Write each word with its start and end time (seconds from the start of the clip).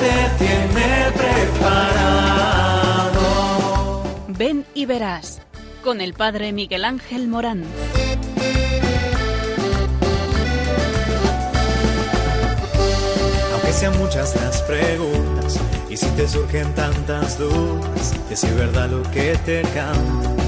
Te 0.00 0.44
tiene 0.44 1.12
preparado. 1.14 1.92
Ven 4.28 4.64
y 4.72 4.86
verás 4.86 5.42
con 5.84 6.00
el 6.00 6.14
Padre 6.14 6.52
Miguel 6.52 6.86
Ángel 6.86 7.28
Morán. 7.28 7.64
Aunque 13.52 13.72
sean 13.74 13.98
muchas 13.98 14.34
las 14.36 14.62
preguntas 14.62 15.60
y 15.90 15.98
si 15.98 16.06
te 16.16 16.26
surgen 16.26 16.74
tantas 16.74 17.38
dudas, 17.38 18.14
que 18.26 18.36
si 18.36 18.46
es 18.46 18.56
verdad 18.56 18.88
lo 18.88 19.02
que 19.10 19.36
te 19.44 19.60
canta. 19.74 20.39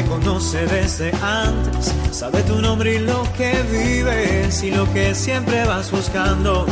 Te 0.00 0.06
conoce 0.06 0.64
desde 0.64 1.12
antes, 1.20 1.94
sabe 2.10 2.42
tu 2.44 2.58
nombre 2.62 2.94
y 2.94 2.98
lo 3.00 3.22
que 3.36 3.52
vives 3.70 4.62
y 4.62 4.70
lo 4.70 4.90
que 4.94 5.14
siempre 5.14 5.62
vas 5.66 5.90
buscando. 5.90 6.66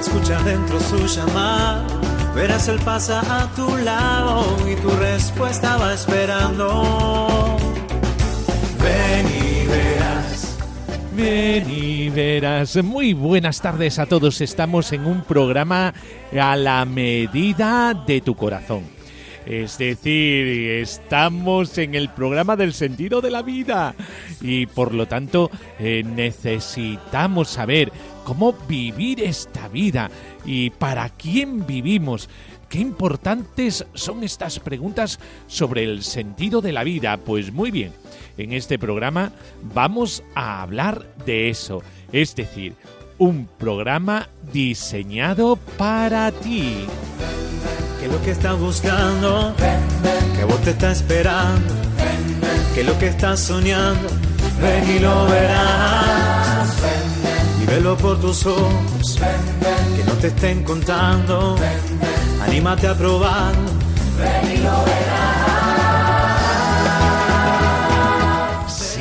Escucha 0.00 0.42
dentro 0.44 0.80
su 0.80 1.06
llamada, 1.08 1.86
verás 2.34 2.68
él 2.68 2.78
pasa 2.82 3.20
a 3.20 3.54
tu 3.54 3.76
lado 3.76 4.46
y 4.66 4.76
tu 4.76 4.88
respuesta 4.92 5.76
va 5.76 5.92
esperando. 5.92 7.58
Ven 8.82 9.26
y 9.26 9.66
verás. 9.66 10.56
Ven 11.14 11.70
y 11.70 12.08
verás. 12.08 12.82
Muy 12.82 13.12
buenas 13.12 13.60
tardes 13.60 13.98
a 13.98 14.06
todos. 14.06 14.40
Estamos 14.40 14.90
en 14.94 15.04
un 15.04 15.20
programa 15.20 15.92
a 16.32 16.56
la 16.56 16.86
medida 16.86 17.92
de 18.06 18.22
tu 18.22 18.34
corazón. 18.34 18.95
Es 19.46 19.78
decir, 19.78 20.44
estamos 20.80 21.78
en 21.78 21.94
el 21.94 22.08
programa 22.08 22.56
del 22.56 22.74
sentido 22.74 23.20
de 23.20 23.30
la 23.30 23.42
vida 23.42 23.94
y 24.40 24.66
por 24.66 24.92
lo 24.92 25.06
tanto 25.06 25.52
eh, 25.78 26.02
necesitamos 26.04 27.50
saber 27.50 27.92
cómo 28.24 28.54
vivir 28.68 29.22
esta 29.22 29.68
vida 29.68 30.10
y 30.44 30.70
para 30.70 31.08
quién 31.10 31.64
vivimos. 31.64 32.28
Qué 32.68 32.80
importantes 32.80 33.86
son 33.94 34.24
estas 34.24 34.58
preguntas 34.58 35.20
sobre 35.46 35.84
el 35.84 36.02
sentido 36.02 36.60
de 36.60 36.72
la 36.72 36.82
vida. 36.82 37.16
Pues 37.16 37.52
muy 37.52 37.70
bien, 37.70 37.92
en 38.36 38.52
este 38.52 38.80
programa 38.80 39.30
vamos 39.62 40.24
a 40.34 40.60
hablar 40.60 41.06
de 41.24 41.50
eso. 41.50 41.84
Es 42.10 42.34
decir, 42.34 42.74
un 43.18 43.48
programa 43.58 44.28
diseñado 44.52 45.54
para 45.78 46.32
ti 46.32 46.84
que 48.06 48.12
lo 48.12 48.22
que 48.22 48.30
estás 48.30 48.56
buscando, 48.56 49.52
que 50.36 50.44
vos 50.44 50.60
te 50.62 50.70
está 50.70 50.92
esperando, 50.92 51.74
que 52.72 52.84
lo 52.84 52.96
que 52.98 53.08
estás 53.08 53.40
soñando, 53.40 54.08
ven 54.62 54.96
y 54.96 54.98
lo 55.00 55.26
verás. 55.26 56.68
Y 57.60 57.66
velo 57.66 57.96
por 57.96 58.20
tus 58.20 58.46
ojos, 58.46 59.18
que 59.96 60.04
no 60.04 60.12
te 60.20 60.28
estén 60.28 60.62
contando, 60.62 61.56
anímate 62.46 62.86
a 62.86 62.94
probar, 62.94 63.54
ven 64.20 64.52
y 64.52 64.58
lo 64.58 64.84
verás. 64.84 65.45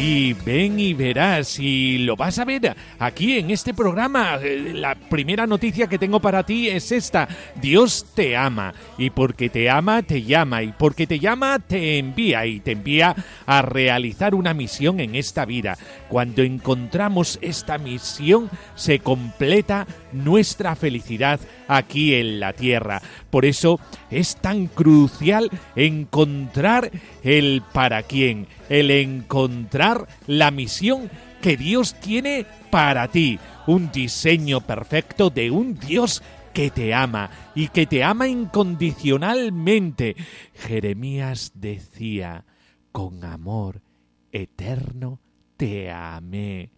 Y 0.07 0.33
ven 0.33 0.79
y 0.79 0.93
verás, 0.93 1.57
y 1.57 1.97
lo 1.97 2.15
vas 2.15 2.37
a 2.37 2.45
ver 2.45 2.75
aquí 2.99 3.39
en 3.39 3.49
este 3.49 3.73
programa. 3.73 4.37
Eh, 4.39 4.71
la 4.75 4.93
primera 4.93 5.47
noticia 5.47 5.87
que 5.87 5.97
tengo 5.97 6.19
para 6.19 6.43
ti 6.43 6.69
es 6.69 6.91
esta. 6.91 7.27
Dios 7.55 8.05
te 8.13 8.37
ama, 8.37 8.75
y 8.99 9.09
porque 9.09 9.49
te 9.49 9.67
ama, 9.67 10.03
te 10.03 10.21
llama, 10.21 10.61
y 10.61 10.73
porque 10.73 11.07
te 11.07 11.17
llama, 11.17 11.57
te 11.57 11.97
envía, 11.97 12.45
y 12.45 12.59
te 12.59 12.73
envía 12.73 13.15
a 13.47 13.63
realizar 13.63 14.35
una 14.35 14.53
misión 14.53 14.99
en 14.99 15.15
esta 15.15 15.43
vida. 15.43 15.75
Cuando 16.09 16.43
encontramos 16.43 17.39
esta 17.41 17.77
misión, 17.77 18.49
se 18.75 18.99
completa 18.99 19.87
nuestra 20.11 20.75
felicidad 20.75 21.39
aquí 21.67 22.13
en 22.13 22.39
la 22.39 22.53
tierra. 22.53 23.01
Por 23.29 23.45
eso 23.45 23.79
es 24.11 24.35
tan 24.35 24.67
crucial 24.67 25.49
encontrar 25.75 26.91
el 27.23 27.63
para 27.73 28.03
quién, 28.03 28.47
el 28.69 28.91
encontrar 28.91 30.07
la 30.27 30.51
misión 30.51 31.09
que 31.41 31.57
Dios 31.57 31.95
tiene 31.99 32.45
para 32.69 33.07
ti, 33.07 33.39
un 33.67 33.91
diseño 33.91 34.61
perfecto 34.61 35.29
de 35.29 35.51
un 35.51 35.75
Dios 35.75 36.21
que 36.53 36.69
te 36.71 36.93
ama 36.93 37.29
y 37.53 37.67
que 37.67 37.85
te 37.85 38.03
ama 38.03 38.27
incondicionalmente. 38.27 40.15
Jeremías 40.53 41.51
decía, 41.55 42.45
con 42.91 43.25
amor 43.25 43.81
eterno 44.31 45.19
te 45.57 45.91
amé. 45.91 46.69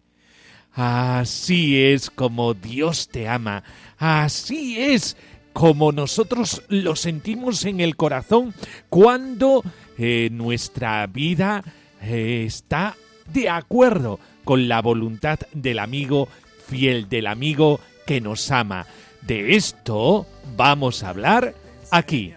Así 0.72 1.82
es 1.82 2.10
como 2.10 2.54
Dios 2.54 3.08
te 3.08 3.26
ama, 3.26 3.64
así 3.98 4.80
es 4.80 5.16
como 5.52 5.90
nosotros 5.90 6.62
lo 6.68 6.94
sentimos 6.94 7.64
en 7.64 7.80
el 7.80 7.96
corazón 7.96 8.54
cuando 8.88 9.64
eh, 9.96 10.28
nuestra 10.30 11.04
vida 11.08 11.64
eh, 12.00 12.44
está 12.46 12.94
de 13.32 13.48
acuerdo 13.48 14.20
con 14.44 14.68
la 14.68 14.80
voluntad 14.80 15.40
del 15.52 15.80
amigo 15.80 16.28
fiel, 16.68 17.08
del 17.08 17.26
amigo 17.26 17.80
que 18.06 18.20
nos 18.20 18.50
ama. 18.52 18.86
De 19.22 19.56
esto 19.56 20.26
vamos 20.56 21.02
a 21.02 21.08
hablar 21.08 21.54
aquí. 21.90 22.34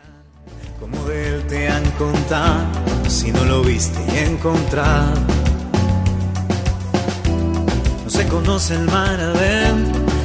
Como 0.79 0.97
de 1.05 1.35
él 1.35 1.43
te 1.47 1.67
han 1.69 1.89
contado, 1.91 2.67
si 3.07 3.31
no 3.31 3.45
lo 3.45 3.61
viste 3.61 3.99
y. 4.19 5.40
Se 8.11 8.27
conoce 8.27 8.75
el 8.75 8.87
mar 8.87 9.21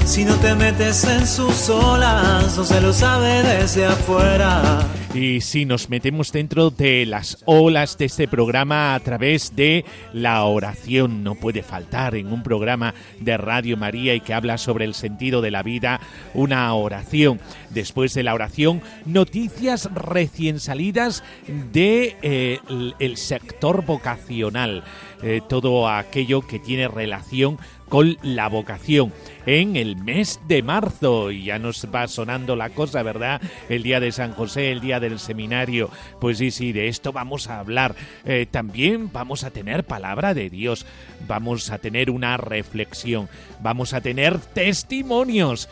si 0.06 0.24
no 0.24 0.36
te 0.36 0.54
metes 0.54 1.04
en 1.04 1.26
sus 1.26 1.68
olas, 1.68 2.56
no 2.56 2.64
se 2.64 2.80
lo 2.80 2.92
sabe 2.92 3.42
desde 3.42 3.86
afuera. 3.86 4.80
Y 5.12 5.40
si 5.40 5.64
nos 5.64 5.90
metemos 5.90 6.30
dentro 6.30 6.70
de 6.70 7.06
las 7.06 7.42
olas 7.44 7.98
de 7.98 8.04
este 8.04 8.28
programa 8.28 8.94
a 8.94 9.00
través 9.00 9.56
de 9.56 9.84
la 10.12 10.44
oración, 10.44 11.24
no 11.24 11.34
puede 11.34 11.62
faltar 11.62 12.14
en 12.14 12.32
un 12.32 12.42
programa 12.44 12.94
de 13.18 13.36
Radio 13.36 13.76
María 13.76 14.14
y 14.14 14.20
que 14.20 14.32
habla 14.32 14.58
sobre 14.58 14.84
el 14.84 14.94
sentido 14.94 15.42
de 15.42 15.50
la 15.50 15.64
vida, 15.64 16.00
una 16.34 16.72
oración. 16.74 17.40
Después 17.70 18.14
de 18.14 18.22
la 18.22 18.34
oración, 18.34 18.82
noticias 19.06 19.90
recién 19.92 20.60
salidas 20.60 21.24
de 21.72 22.16
eh, 22.22 22.60
el 23.00 23.16
sector 23.16 23.84
vocacional, 23.84 24.84
eh, 25.22 25.40
todo 25.48 25.88
aquello 25.88 26.42
que 26.42 26.58
tiene 26.58 26.88
relación 26.88 27.58
con 27.88 28.16
la 28.22 28.48
vocación 28.48 29.12
en 29.46 29.76
el 29.76 29.96
mes 29.96 30.40
de 30.48 30.62
marzo. 30.62 31.30
Y 31.30 31.44
ya 31.44 31.58
nos 31.58 31.86
va 31.94 32.08
sonando 32.08 32.56
la 32.56 32.70
cosa, 32.70 33.02
¿verdad? 33.02 33.40
El 33.68 33.82
día 33.82 34.00
de 34.00 34.12
San 34.12 34.32
José, 34.32 34.72
el 34.72 34.80
día 34.80 35.00
del 35.00 35.18
seminario. 35.18 35.90
Pues 36.20 36.38
sí, 36.38 36.50
sí, 36.50 36.72
de 36.72 36.88
esto 36.88 37.12
vamos 37.12 37.48
a 37.48 37.58
hablar. 37.58 37.94
Eh, 38.24 38.46
también 38.50 39.10
vamos 39.12 39.44
a 39.44 39.50
tener 39.50 39.84
palabra 39.84 40.34
de 40.34 40.50
Dios. 40.50 40.86
Vamos 41.26 41.70
a 41.70 41.78
tener 41.78 42.10
una 42.10 42.36
reflexión. 42.36 43.28
Vamos 43.60 43.92
a 43.92 44.00
tener 44.00 44.38
testimonios. 44.38 45.68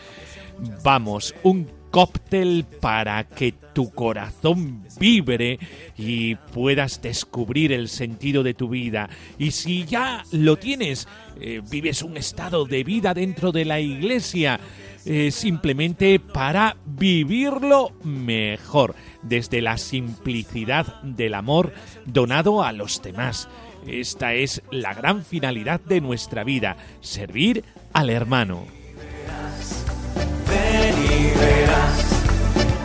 Vamos, 0.82 1.34
un 1.42 1.68
cóctel 1.90 2.64
para 2.80 3.24
que 3.24 3.54
tu 3.74 3.90
corazón 3.90 4.84
vibre 4.98 5.58
y 5.98 6.36
puedas 6.36 7.02
descubrir 7.02 7.72
el 7.72 7.88
sentido 7.88 8.42
de 8.42 8.54
tu 8.54 8.68
vida. 8.68 9.10
Y 9.38 9.50
si 9.50 9.84
ya 9.84 10.24
lo 10.32 10.56
tienes, 10.56 11.06
eh, 11.40 11.60
vives 11.68 12.02
un 12.02 12.16
estado 12.16 12.64
de 12.64 12.84
vida 12.84 13.12
dentro 13.12 13.52
de 13.52 13.64
la 13.64 13.80
iglesia, 13.80 14.60
eh, 15.04 15.30
simplemente 15.30 16.18
para 16.20 16.76
vivirlo 16.86 17.92
mejor, 18.04 18.94
desde 19.22 19.60
la 19.60 19.76
simplicidad 19.76 21.02
del 21.02 21.34
amor 21.34 21.74
donado 22.06 22.62
a 22.62 22.72
los 22.72 23.02
demás. 23.02 23.48
Esta 23.86 24.32
es 24.32 24.62
la 24.70 24.94
gran 24.94 25.24
finalidad 25.24 25.80
de 25.80 26.00
nuestra 26.00 26.44
vida, 26.44 26.76
servir 27.00 27.64
al 27.92 28.08
hermano. 28.08 28.64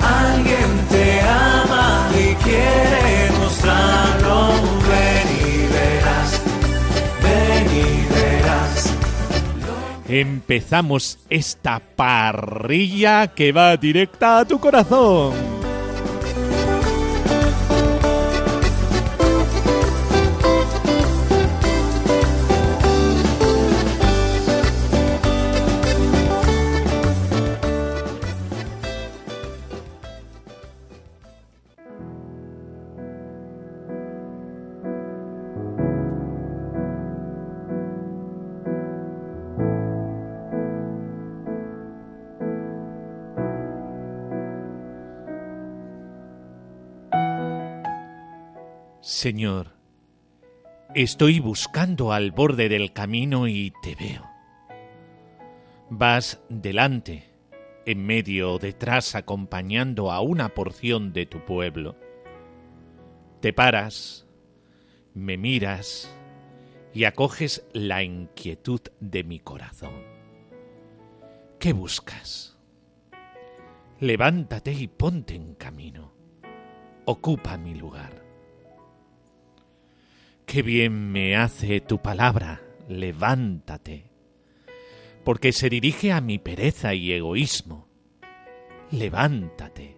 Alguien 0.09 0.87
te 0.89 1.21
ama 1.21 2.09
y 2.13 2.35
quiere 2.43 3.31
mostrarlo. 3.39 4.47
Ven 4.89 5.27
y 5.39 5.67
verás, 5.73 6.41
ven 7.23 7.67
y 7.75 8.13
verás. 8.13 8.93
Empezamos 10.07 11.19
esta 11.29 11.79
parrilla 11.79 13.27
que 13.27 13.51
va 13.51 13.77
directa 13.77 14.39
a 14.39 14.45
tu 14.45 14.59
corazón. 14.59 15.58
Señor, 49.19 49.73
estoy 50.95 51.41
buscando 51.41 52.13
al 52.13 52.31
borde 52.31 52.69
del 52.69 52.93
camino 52.93 53.49
y 53.49 53.73
te 53.83 53.93
veo. 53.93 54.23
Vas 55.89 56.41
delante, 56.47 57.25
en 57.85 58.05
medio 58.05 58.53
o 58.53 58.59
detrás 58.59 59.15
acompañando 59.15 60.13
a 60.13 60.21
una 60.21 60.53
porción 60.53 61.11
de 61.11 61.25
tu 61.25 61.43
pueblo. 61.43 61.97
Te 63.41 63.51
paras, 63.51 64.25
me 65.13 65.35
miras 65.35 66.17
y 66.93 67.03
acoges 67.03 67.67
la 67.73 68.03
inquietud 68.03 68.79
de 69.01 69.25
mi 69.25 69.39
corazón. 69.41 70.01
¿Qué 71.59 71.73
buscas? 71.73 72.57
Levántate 73.99 74.71
y 74.71 74.87
ponte 74.87 75.35
en 75.35 75.55
camino. 75.55 76.13
Ocupa 77.03 77.57
mi 77.57 77.75
lugar. 77.75 78.18
Qué 80.49 80.63
bien 80.63 81.11
me 81.11 81.37
hace 81.37 81.79
tu 81.79 82.01
palabra, 82.01 82.63
levántate, 82.87 84.09
porque 85.23 85.51
se 85.51 85.69
dirige 85.69 86.11
a 86.11 86.21
mi 86.21 86.39
pereza 86.39 86.95
y 86.95 87.11
egoísmo. 87.11 87.87
Levántate, 88.89 89.95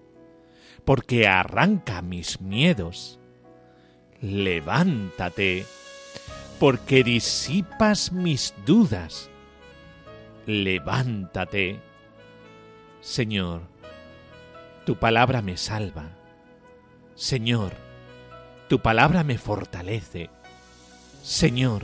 porque 0.84 1.26
arranca 1.26 2.02
mis 2.02 2.42
miedos. 2.42 3.18
Levántate, 4.20 5.64
porque 6.60 7.06
disipas 7.06 8.12
mis 8.12 8.54
dudas. 8.66 9.30
Levántate. 10.48 11.80
Señor, 13.00 13.62
tu 14.86 14.98
palabra 14.98 15.42
me 15.42 15.56
salva. 15.56 16.10
Señor, 17.16 17.72
tu 18.68 18.82
palabra 18.82 19.24
me 19.24 19.38
fortalece. 19.38 20.30
Señor, 21.22 21.84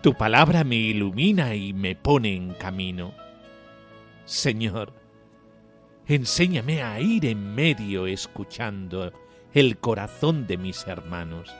tu 0.00 0.14
palabra 0.14 0.62
me 0.62 0.76
ilumina 0.76 1.56
y 1.56 1.72
me 1.72 1.96
pone 1.96 2.36
en 2.36 2.54
camino. 2.54 3.12
Señor, 4.26 4.92
enséñame 6.06 6.82
a 6.84 7.00
ir 7.00 7.26
en 7.26 7.52
medio 7.54 8.06
escuchando 8.06 9.12
el 9.52 9.78
corazón 9.78 10.46
de 10.46 10.56
mis 10.56 10.86
hermanos. 10.86 11.52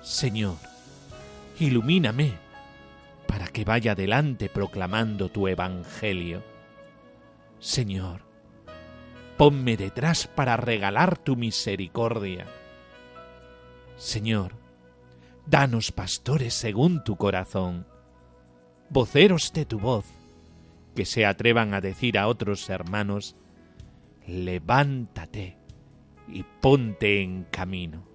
Señor, 0.00 0.56
ilumíname 1.58 2.32
para 3.26 3.48
que 3.48 3.64
vaya 3.64 3.92
adelante 3.92 4.48
proclamando 4.48 5.30
tu 5.30 5.48
evangelio. 5.48 6.44
Señor, 7.58 8.20
ponme 9.36 9.76
detrás 9.76 10.28
para 10.28 10.56
regalar 10.56 11.18
tu 11.18 11.34
misericordia. 11.34 12.46
Señor, 13.96 14.61
Danos 15.46 15.90
pastores 15.90 16.54
según 16.54 17.02
tu 17.02 17.16
corazón, 17.16 17.86
voceros 18.90 19.52
de 19.52 19.64
tu 19.64 19.78
voz, 19.78 20.04
que 20.94 21.04
se 21.04 21.26
atrevan 21.26 21.74
a 21.74 21.80
decir 21.80 22.18
a 22.18 22.28
otros 22.28 22.70
hermanos, 22.70 23.36
levántate 24.26 25.56
y 26.28 26.44
ponte 26.60 27.22
en 27.22 27.44
camino. 27.44 28.11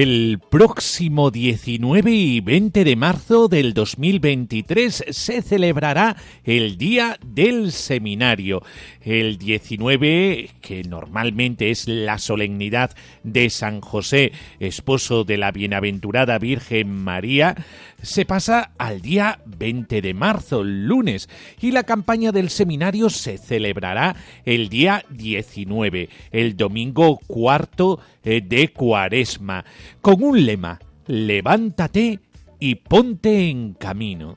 El 0.00 0.40
próximo 0.48 1.30
19 1.30 2.10
y 2.10 2.40
20 2.40 2.84
de 2.84 2.96
marzo 2.96 3.48
del 3.48 3.74
2023 3.74 5.04
se 5.10 5.42
celebrará 5.42 6.16
el 6.42 6.78
Día 6.78 7.18
del 7.22 7.70
Seminario. 7.70 8.62
El 9.02 9.36
19, 9.36 10.48
que 10.62 10.84
normalmente 10.84 11.70
es 11.70 11.86
la 11.86 12.16
solemnidad 12.16 12.96
de 13.24 13.50
San 13.50 13.82
José, 13.82 14.32
esposo 14.58 15.24
de 15.24 15.36
la 15.36 15.52
bienaventurada 15.52 16.38
Virgen 16.38 16.88
María, 17.04 17.54
se 18.02 18.24
pasa 18.24 18.72
al 18.78 19.00
día 19.00 19.40
20 19.46 20.02
de 20.02 20.14
marzo, 20.14 20.62
lunes, 20.64 21.28
y 21.60 21.72
la 21.72 21.84
campaña 21.84 22.32
del 22.32 22.50
seminario 22.50 23.10
se 23.10 23.38
celebrará 23.38 24.16
el 24.44 24.68
día 24.68 25.04
19, 25.10 26.08
el 26.30 26.56
domingo 26.56 27.18
cuarto 27.26 28.00
eh, 28.24 28.40
de 28.40 28.68
cuaresma, 28.68 29.64
con 30.00 30.22
un 30.22 30.44
lema, 30.44 30.80
levántate 31.06 32.20
y 32.58 32.74
ponte 32.76 33.48
en 33.48 33.74
camino. 33.74 34.36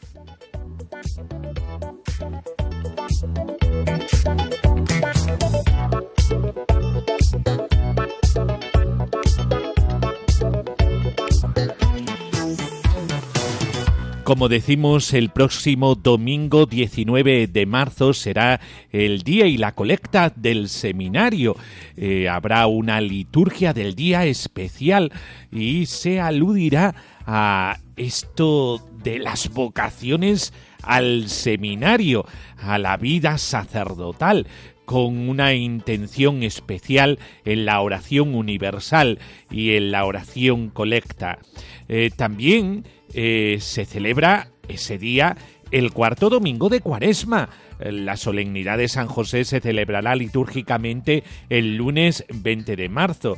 Como 14.24 14.48
decimos, 14.48 15.14
el 15.14 15.32
próximo 15.32 15.96
domingo 15.96 16.66
19 16.66 17.48
de 17.48 17.66
marzo 17.66 18.14
será 18.14 18.62
el 18.90 19.24
día 19.24 19.48
y 19.48 19.58
la 19.58 19.74
colecta 19.74 20.32
del 20.34 20.70
seminario. 20.70 21.58
Eh, 21.98 22.30
habrá 22.30 22.68
una 22.68 23.02
liturgia 23.02 23.74
del 23.74 23.96
día 23.96 24.26
especial 24.26 25.12
y 25.52 25.88
se 25.88 26.22
aludirá 26.22 26.96
a 27.28 27.80
esto 27.98 28.88
de 29.04 29.20
las 29.20 29.50
vocaciones 29.50 30.54
al 30.84 31.28
seminario, 31.28 32.26
a 32.58 32.78
la 32.78 32.96
vida 32.96 33.38
sacerdotal 33.38 34.48
con 34.86 35.30
una 35.30 35.54
intención 35.54 36.44
especial 36.44 37.20
en 37.46 37.66
la 37.66 37.80
oración 37.82 38.36
universal 38.36 39.20
y 39.50 39.76
en 39.76 39.92
la 39.92 40.06
oración 40.06 40.70
colecta. 40.70 41.40
Eh, 41.88 42.10
también 42.16 42.86
eh, 43.14 43.58
se 43.60 43.86
celebra 43.86 44.50
ese 44.68 44.98
día 44.98 45.38
el 45.72 45.92
cuarto 45.92 46.30
domingo 46.30 46.70
de 46.70 46.82
Cuaresma. 46.82 47.50
La 47.80 48.18
solemnidad 48.18 48.78
de 48.78 48.88
San 48.88 49.08
José 49.08 49.44
se 49.46 49.60
celebrará 49.60 50.16
litúrgicamente 50.16 51.24
el 51.50 51.76
lunes 51.76 52.26
20 52.34 52.76
de 52.76 52.90
marzo. 52.90 53.38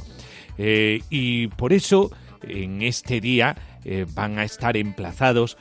Eh, 0.57 1.01
y 1.09 1.47
por 1.47 1.73
eso, 1.73 2.11
en 2.43 2.81
este 2.81 3.21
día, 3.21 3.55
eh, 3.85 4.05
van 4.13 4.39
a 4.39 4.43
estar 4.43 4.77
emplazados 4.77 5.57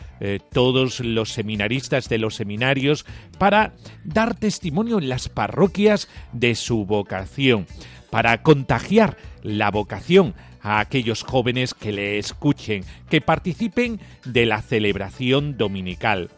todos 0.52 1.00
los 1.00 1.32
seminaristas 1.32 2.08
de 2.08 2.16
los 2.16 2.36
seminarios 2.36 3.04
para 3.38 3.74
dar 4.04 4.34
testimonio 4.34 4.98
en 4.98 5.10
las 5.10 5.28
parroquias 5.28 6.08
de 6.32 6.54
su 6.54 6.86
vocación, 6.86 7.66
para 8.10 8.42
contagiar 8.42 9.18
la 9.42 9.70
vocación 9.70 10.34
a 10.64 10.80
aquellos 10.80 11.22
jóvenes 11.22 11.74
que 11.74 11.92
le 11.92 12.18
escuchen, 12.18 12.84
que 13.08 13.20
participen 13.20 14.00
de 14.24 14.46
la 14.46 14.62
celebración 14.62 15.56
dominical. 15.56 16.30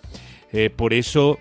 Eh, 0.53 0.69
por 0.69 0.93
eso, 0.93 1.39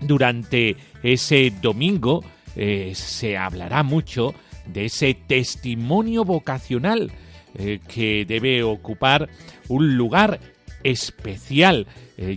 durante 0.00 0.76
ese 1.02 1.52
domingo 1.62 2.24
eh, 2.56 2.92
se 2.94 3.36
hablará 3.36 3.82
mucho 3.82 4.34
de 4.66 4.86
ese 4.86 5.14
testimonio 5.14 6.24
vocacional 6.24 7.12
eh, 7.58 7.78
que 7.86 8.24
debe 8.26 8.62
ocupar 8.62 9.28
un 9.68 9.96
lugar 9.96 10.40
especial, 10.82 11.86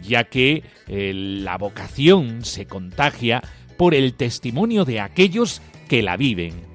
ya 0.01 0.23
que 0.25 0.63
la 0.87 1.57
vocación 1.57 2.43
se 2.43 2.65
contagia 2.65 3.41
por 3.77 3.93
el 3.93 4.15
testimonio 4.15 4.83
de 4.83 4.99
aquellos 4.99 5.61
que 5.87 6.01
la 6.01 6.17
viven. 6.17 6.70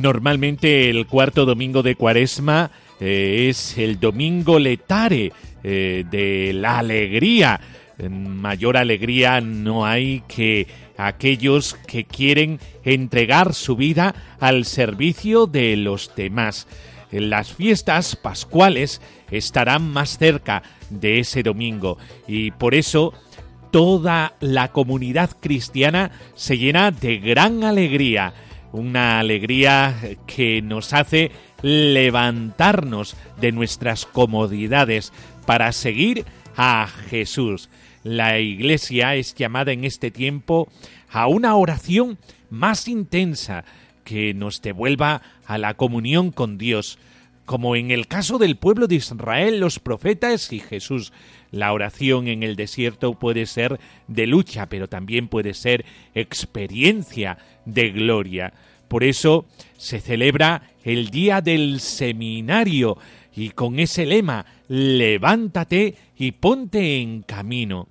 Normalmente 0.00 0.88
el 0.88 1.06
cuarto 1.06 1.44
domingo 1.44 1.82
de 1.82 1.94
Cuaresma 1.94 2.70
eh, 3.00 3.48
es 3.50 3.76
el 3.76 4.00
domingo 4.00 4.58
letare 4.58 5.30
eh, 5.62 6.04
de 6.10 6.52
la 6.54 6.78
alegría. 6.78 7.60
Mayor 8.08 8.78
alegría 8.78 9.42
no 9.42 9.84
hay 9.84 10.22
que 10.26 10.66
aquellos 10.96 11.74
que 11.86 12.04
quieren 12.04 12.58
entregar 12.82 13.52
su 13.52 13.76
vida 13.76 14.14
al 14.40 14.64
servicio 14.64 15.46
de 15.46 15.76
los 15.76 16.10
demás. 16.16 16.66
las 17.10 17.52
fiestas 17.52 18.16
pascuales 18.16 19.02
estarán 19.30 19.82
más 19.92 20.16
cerca 20.16 20.62
de 20.88 21.18
ese 21.18 21.42
domingo 21.42 21.98
y 22.26 22.52
por 22.52 22.74
eso 22.74 23.12
toda 23.70 24.34
la 24.40 24.72
comunidad 24.72 25.30
cristiana 25.40 26.10
se 26.34 26.56
llena 26.56 26.90
de 26.90 27.18
gran 27.18 27.64
alegría, 27.64 28.32
una 28.72 29.18
alegría 29.18 29.96
que 30.26 30.62
nos 30.62 30.92
hace 30.92 31.30
levantarnos 31.62 33.16
de 33.40 33.52
nuestras 33.52 34.06
comodidades 34.06 35.12
para 35.46 35.72
seguir 35.72 36.24
a 36.56 36.86
Jesús. 37.08 37.68
La 38.02 38.38
iglesia 38.38 39.14
es 39.14 39.34
llamada 39.34 39.72
en 39.72 39.84
este 39.84 40.10
tiempo 40.10 40.68
a 41.10 41.26
una 41.26 41.54
oración 41.56 42.18
más 42.48 42.88
intensa 42.88 43.64
que 44.04 44.34
nos 44.34 44.62
devuelva 44.62 45.22
a 45.46 45.58
la 45.58 45.74
comunión 45.74 46.30
con 46.30 46.58
Dios, 46.58 46.98
como 47.44 47.76
en 47.76 47.90
el 47.90 48.06
caso 48.06 48.38
del 48.38 48.56
pueblo 48.56 48.86
de 48.86 48.96
Israel, 48.96 49.60
los 49.60 49.78
profetas 49.78 50.52
y 50.52 50.60
Jesús. 50.60 51.12
La 51.50 51.72
oración 51.72 52.28
en 52.28 52.42
el 52.42 52.56
desierto 52.56 53.14
puede 53.14 53.46
ser 53.46 53.80
de 54.06 54.26
lucha, 54.26 54.68
pero 54.68 54.88
también 54.88 55.28
puede 55.28 55.54
ser 55.54 55.84
experiencia 56.14 57.38
de 57.64 57.90
gloria. 57.90 58.52
Por 58.88 59.04
eso 59.04 59.46
se 59.76 60.00
celebra 60.00 60.62
el 60.84 61.10
día 61.10 61.40
del 61.40 61.80
seminario 61.80 62.98
y 63.34 63.50
con 63.50 63.78
ese 63.78 64.06
lema, 64.06 64.44
levántate 64.68 65.94
y 66.16 66.32
ponte 66.32 67.00
en 67.00 67.22
camino. 67.22 67.88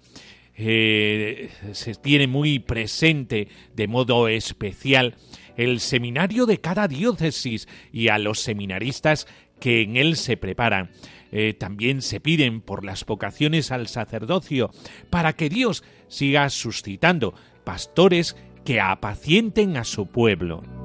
Eh, 0.55 1.49
se 1.71 1.95
tiene 1.95 2.27
muy 2.27 2.59
presente 2.59 3.47
de 3.73 3.87
modo 3.87 4.27
especial 4.27 5.15
el 5.55 5.79
seminario 5.79 6.45
de 6.45 6.59
cada 6.59 6.87
diócesis 6.87 7.67
y 7.93 8.09
a 8.09 8.17
los 8.17 8.39
seminaristas 8.39 9.27
que 9.59 9.81
en 9.81 9.97
él 9.97 10.15
se 10.15 10.37
preparan. 10.37 10.91
Eh, 11.31 11.53
también 11.53 12.01
se 12.01 12.19
piden 12.19 12.61
por 12.61 12.83
las 12.83 13.05
vocaciones 13.05 13.71
al 13.71 13.87
sacerdocio 13.87 14.71
para 15.09 15.33
que 15.33 15.49
Dios 15.49 15.83
siga 16.07 16.49
suscitando 16.49 17.33
pastores 17.63 18.35
que 18.65 18.81
apacienten 18.81 19.77
a 19.77 19.83
su 19.83 20.07
pueblo. 20.07 20.78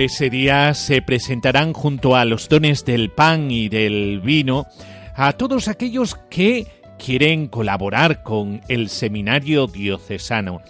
Ese 0.00 0.30
día 0.30 0.72
se 0.72 1.02
presentarán 1.02 1.74
junto 1.74 2.16
a 2.16 2.24
los 2.24 2.48
dones 2.48 2.86
del 2.86 3.10
pan 3.10 3.50
y 3.50 3.68
del 3.68 4.22
vino 4.22 4.64
a 5.14 5.34
todos 5.34 5.68
aquellos 5.68 6.14
que 6.30 6.66
quieren 6.98 7.48
colaborar 7.48 8.22
con 8.22 8.62
el 8.68 8.88
seminario 8.88 9.66
diocesano. 9.66 10.62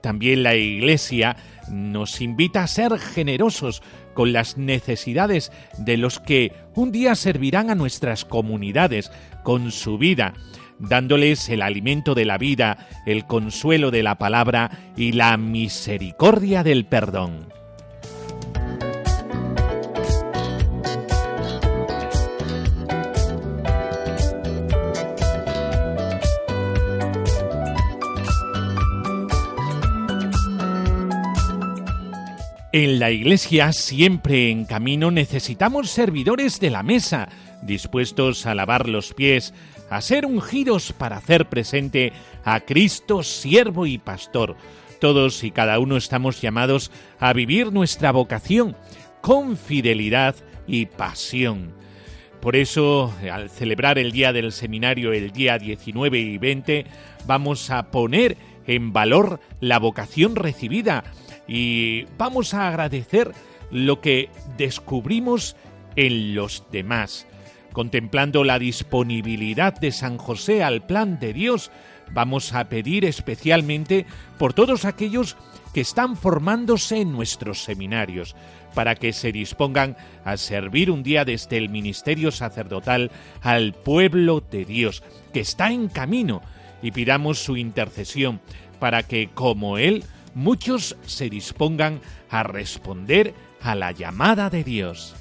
También 0.00 0.42
la 0.42 0.54
Iglesia 0.54 1.36
nos 1.70 2.22
invita 2.22 2.62
a 2.62 2.66
ser 2.66 2.98
generosos 2.98 3.82
con 4.14 4.32
las 4.32 4.56
necesidades 4.56 5.52
de 5.76 5.98
los 5.98 6.18
que 6.18 6.54
un 6.74 6.90
día 6.90 7.14
servirán 7.14 7.68
a 7.68 7.74
nuestras 7.74 8.24
comunidades 8.24 9.12
con 9.42 9.70
su 9.70 9.98
vida, 9.98 10.32
dándoles 10.78 11.50
el 11.50 11.60
alimento 11.60 12.14
de 12.14 12.24
la 12.24 12.38
vida, 12.38 12.88
el 13.04 13.26
consuelo 13.26 13.90
de 13.90 14.02
la 14.02 14.16
palabra 14.16 14.94
y 14.96 15.12
la 15.12 15.36
misericordia 15.36 16.62
del 16.62 16.86
perdón. 16.86 17.57
En 32.70 32.98
la 32.98 33.10
Iglesia, 33.10 33.72
siempre 33.72 34.50
en 34.50 34.66
camino, 34.66 35.10
necesitamos 35.10 35.88
servidores 35.88 36.60
de 36.60 36.68
la 36.68 36.82
mesa, 36.82 37.30
dispuestos 37.62 38.44
a 38.44 38.54
lavar 38.54 38.90
los 38.90 39.14
pies, 39.14 39.54
a 39.88 40.02
ser 40.02 40.26
ungidos 40.26 40.92
para 40.92 41.16
hacer 41.16 41.48
presente 41.48 42.12
a 42.44 42.60
Cristo, 42.60 43.22
siervo 43.22 43.86
y 43.86 43.96
pastor. 43.96 44.54
Todos 45.00 45.44
y 45.44 45.50
cada 45.50 45.78
uno 45.78 45.96
estamos 45.96 46.42
llamados 46.42 46.90
a 47.18 47.32
vivir 47.32 47.72
nuestra 47.72 48.12
vocación 48.12 48.76
con 49.22 49.56
fidelidad 49.56 50.36
y 50.66 50.84
pasión. 50.84 51.72
Por 52.42 52.54
eso, 52.54 53.14
al 53.32 53.48
celebrar 53.48 53.98
el 53.98 54.12
día 54.12 54.34
del 54.34 54.52
seminario 54.52 55.14
el 55.14 55.32
día 55.32 55.56
19 55.56 56.18
y 56.18 56.36
20, 56.36 56.84
vamos 57.26 57.70
a 57.70 57.90
poner 57.90 58.36
en 58.66 58.92
valor 58.92 59.40
la 59.60 59.78
vocación 59.78 60.36
recibida 60.36 61.04
y 61.48 62.04
vamos 62.18 62.54
a 62.54 62.68
agradecer 62.68 63.32
lo 63.70 64.00
que 64.00 64.28
descubrimos 64.56 65.56
en 65.96 66.34
los 66.34 66.64
demás. 66.70 67.26
Contemplando 67.72 68.44
la 68.44 68.58
disponibilidad 68.58 69.78
de 69.78 69.90
San 69.92 70.18
José 70.18 70.62
al 70.62 70.86
plan 70.86 71.18
de 71.18 71.32
Dios, 71.32 71.70
vamos 72.12 72.52
a 72.52 72.68
pedir 72.68 73.04
especialmente 73.04 74.06
por 74.38 74.52
todos 74.52 74.84
aquellos 74.84 75.36
que 75.74 75.80
están 75.80 76.16
formándose 76.16 77.00
en 77.00 77.12
nuestros 77.12 77.62
seminarios, 77.62 78.34
para 78.74 78.94
que 78.94 79.12
se 79.12 79.32
dispongan 79.32 79.96
a 80.24 80.36
servir 80.36 80.90
un 80.90 81.02
día 81.02 81.24
desde 81.24 81.56
el 81.56 81.68
ministerio 81.68 82.30
sacerdotal 82.30 83.10
al 83.42 83.74
pueblo 83.74 84.40
de 84.40 84.64
Dios, 84.64 85.02
que 85.32 85.40
está 85.40 85.70
en 85.70 85.88
camino, 85.88 86.42
y 86.82 86.92
pidamos 86.92 87.38
su 87.38 87.56
intercesión 87.56 88.40
para 88.78 89.02
que, 89.02 89.28
como 89.34 89.78
Él, 89.78 90.04
muchos 90.38 90.96
se 91.02 91.28
dispongan 91.28 92.00
a 92.30 92.44
responder 92.44 93.34
a 93.60 93.74
la 93.74 93.90
llamada 93.90 94.48
de 94.48 94.64
Dios. 94.64 95.14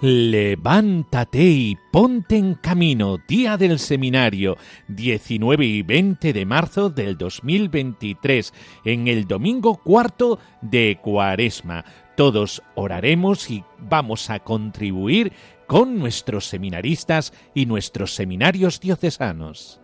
Levántate 0.00 1.42
y 1.42 1.76
ponte 1.90 2.36
en 2.36 2.54
camino, 2.54 3.18
día 3.26 3.56
del 3.56 3.80
seminario, 3.80 4.56
19 4.86 5.66
y 5.66 5.82
20 5.82 6.32
de 6.32 6.46
marzo 6.46 6.88
del 6.88 7.18
2023, 7.18 8.54
en 8.84 9.08
el 9.08 9.26
domingo 9.26 9.74
cuarto 9.76 10.38
de 10.62 10.98
Cuaresma. 11.02 11.84
Todos 12.18 12.64
oraremos 12.74 13.48
y 13.48 13.64
vamos 13.78 14.28
a 14.28 14.40
contribuir 14.40 15.32
con 15.68 16.00
nuestros 16.00 16.46
seminaristas 16.46 17.32
y 17.54 17.64
nuestros 17.66 18.12
seminarios 18.12 18.80
diocesanos. 18.80 19.80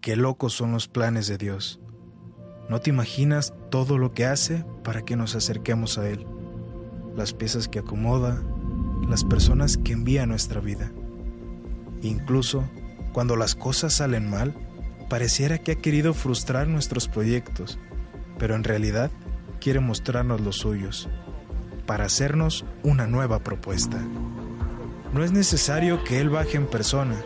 Qué 0.00 0.14
locos 0.14 0.52
son 0.52 0.70
los 0.70 0.86
planes 0.86 1.26
de 1.26 1.36
Dios. 1.36 1.80
No 2.68 2.80
te 2.80 2.90
imaginas 2.90 3.52
todo 3.72 3.98
lo 3.98 4.12
que 4.12 4.24
hace 4.24 4.64
para 4.84 5.02
que 5.04 5.16
nos 5.16 5.34
acerquemos 5.34 5.98
a 5.98 6.08
Él. 6.08 6.24
Las 7.16 7.34
piezas 7.34 7.66
que 7.66 7.80
acomoda, 7.80 8.40
las 9.08 9.24
personas 9.24 9.76
que 9.76 9.92
envía 9.92 10.26
nuestra 10.26 10.60
vida. 10.60 10.90
Incluso 12.02 12.64
cuando 13.12 13.36
las 13.36 13.54
cosas 13.54 13.94
salen 13.94 14.30
mal, 14.30 14.54
pareciera 15.08 15.58
que 15.58 15.72
ha 15.72 15.76
querido 15.76 16.14
frustrar 16.14 16.68
nuestros 16.68 17.08
proyectos, 17.08 17.78
pero 18.38 18.54
en 18.54 18.64
realidad 18.64 19.10
quiere 19.60 19.80
mostrarnos 19.80 20.40
los 20.40 20.56
suyos, 20.56 21.08
para 21.86 22.04
hacernos 22.04 22.64
una 22.82 23.06
nueva 23.06 23.40
propuesta. 23.40 23.98
No 25.12 25.24
es 25.24 25.32
necesario 25.32 26.04
que 26.04 26.20
Él 26.20 26.30
baje 26.30 26.56
en 26.56 26.66
persona, 26.66 27.16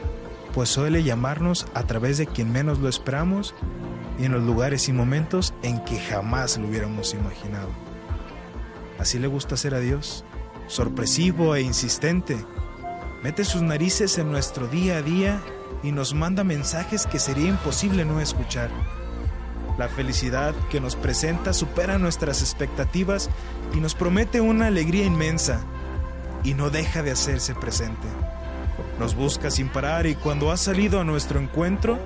pues 0.55 0.71
suele 0.71 1.03
llamarnos 1.03 1.67
a 1.75 1.83
través 1.83 2.17
de 2.17 2.27
quien 2.27 2.51
menos 2.51 2.79
lo 2.79 2.89
esperamos 2.89 3.55
y 4.19 4.25
en 4.25 4.33
los 4.33 4.43
lugares 4.43 4.89
y 4.89 4.93
momentos 4.93 5.53
en 5.63 5.85
que 5.85 5.99
jamás 5.99 6.57
lo 6.57 6.69
hubiéramos 6.69 7.13
imaginado. 7.13 7.69
Así 8.99 9.19
le 9.19 9.27
gusta 9.27 9.57
ser 9.57 9.75
a 9.75 9.81
Dios 9.81 10.25
sorpresivo 10.67 11.55
e 11.55 11.63
insistente. 11.63 12.37
Mete 13.23 13.45
sus 13.45 13.63
narices 13.63 14.19
en 14.19 14.31
nuestro 14.31 14.67
día 14.67 14.99
a 14.99 15.03
día 15.03 15.41
y 15.83 15.93
nos 15.93 16.15
manda 16.15 16.45
mensajes 16.45 17.07
que 17.07 17.19
sería 17.19 17.49
imposible 17.49 18.05
no 18.05 18.21
escuchar. 18.21 18.71
La 19.79 19.89
felicidad 19.89 20.55
que 20.71 20.81
nos 20.81 20.95
presenta 20.95 21.53
supera 21.53 21.99
nuestras 21.99 22.43
expectativas 22.43 23.29
y 23.75 23.81
nos 23.81 23.95
promete 23.95 24.41
una 24.41 24.67
alegría 24.67 25.05
inmensa 25.05 25.61
y 26.45 26.55
no 26.55 26.71
deja 26.71 27.03
de 27.03 27.11
hacerse 27.11 27.55
presente. 27.55 28.07
Nos 29.01 29.17
busca 29.17 29.51
sin 29.51 29.69
parar 29.69 30.07
y 30.07 30.15
cuando 30.15 30.53
ha 30.53 30.57
salido 30.57 31.01
a 31.01 31.05
nuestro 31.05 31.41
encuentro, 31.41 31.99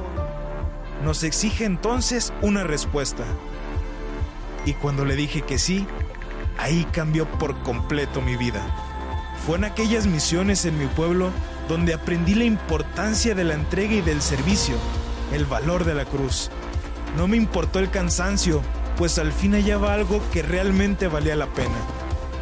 nos 1.05 1.23
exige 1.23 1.65
entonces 1.65 2.33
una 2.41 2.65
respuesta. 2.65 3.25
Y 4.65 4.73
cuando 4.75 5.05
le 5.05 5.15
dije 5.15 5.43
que 5.43 5.59
sí, 5.59 5.87
ahí 6.59 6.87
cambió 6.93 7.27
por 7.39 7.57
completo 7.63 8.21
mi 8.21 8.37
vida. 8.37 8.61
Fue 9.47 9.57
en 9.57 9.65
aquellas 9.65 10.07
misiones 10.07 10.65
en 10.65 10.79
mi 10.79 10.87
pueblo 10.87 11.31
donde 11.69 11.95
aprendí 11.95 12.35
la 12.35 12.45
importancia 12.45 13.35
de 13.35 13.45
la 13.45 13.55
entrega 13.55 13.95
y 13.95 14.01
del 14.01 14.21
servicio, 14.21 14.77
el 15.33 15.47
valor 15.47 15.85
de 15.85 15.95
la 15.95 16.05
cruz. 16.05 16.51
No 17.17 17.27
me 17.27 17.37
importó 17.37 17.79
el 17.79 17.91
cansancio, 17.91 18.63
pues 18.97 19.19
al 19.19 19.33
fin 19.33 19.53
hallaba 19.53 19.95
algo 19.95 20.21
que 20.33 20.43
realmente 20.43 21.09
valía 21.09 21.37
la 21.37 21.47
pena. 21.47 21.77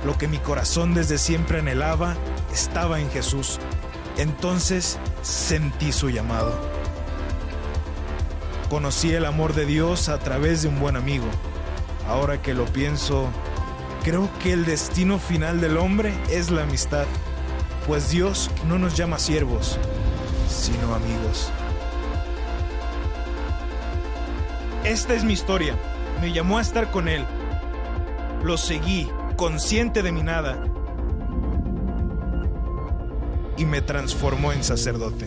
Lo 0.04 0.16
que 0.16 0.28
mi 0.28 0.38
corazón 0.38 0.94
desde 0.94 1.18
siempre 1.18 1.58
anhelaba 1.58 2.16
estaba 2.52 3.00
en 3.00 3.11
Jesús. 3.11 3.58
Entonces 4.16 4.99
sentí 5.23 5.92
su 5.92 6.11
llamado. 6.11 6.58
Conocí 8.70 9.12
el 9.12 9.25
amor 9.25 9.54
de 9.54 9.66
Dios 9.66 10.08
a 10.08 10.18
través 10.18 10.62
de 10.62 10.68
un 10.68 10.80
buen 10.80 10.96
amigo. 10.96 11.26
Ahora 12.08 12.40
que 12.40 12.54
lo 12.54 12.64
pienso, 12.66 13.28
creo 14.06 14.30
que 14.40 14.52
el 14.52 14.64
destino 14.64 15.18
final 15.18 15.60
del 15.60 15.76
hombre 15.76 16.14
es 16.30 16.52
la 16.52 16.62
amistad, 16.62 17.06
pues 17.88 18.08
Dios 18.08 18.52
no 18.68 18.78
nos 18.78 18.96
llama 18.96 19.18
siervos, 19.18 19.80
sino 20.48 20.94
amigos. 20.94 21.50
Esta 24.84 25.12
es 25.12 25.25
mi 25.25 25.32
historia. 25.32 25.76
Me 26.20 26.32
llamó 26.32 26.58
a 26.58 26.62
estar 26.62 26.92
con 26.92 27.08
Él. 27.08 27.25
Lo 28.44 28.56
seguí, 28.56 29.10
consciente 29.34 30.04
de 30.04 30.12
mi 30.12 30.22
nada, 30.22 30.62
y 33.56 33.64
me 33.64 33.82
transformó 33.82 34.52
en 34.52 34.62
sacerdote. 34.62 35.26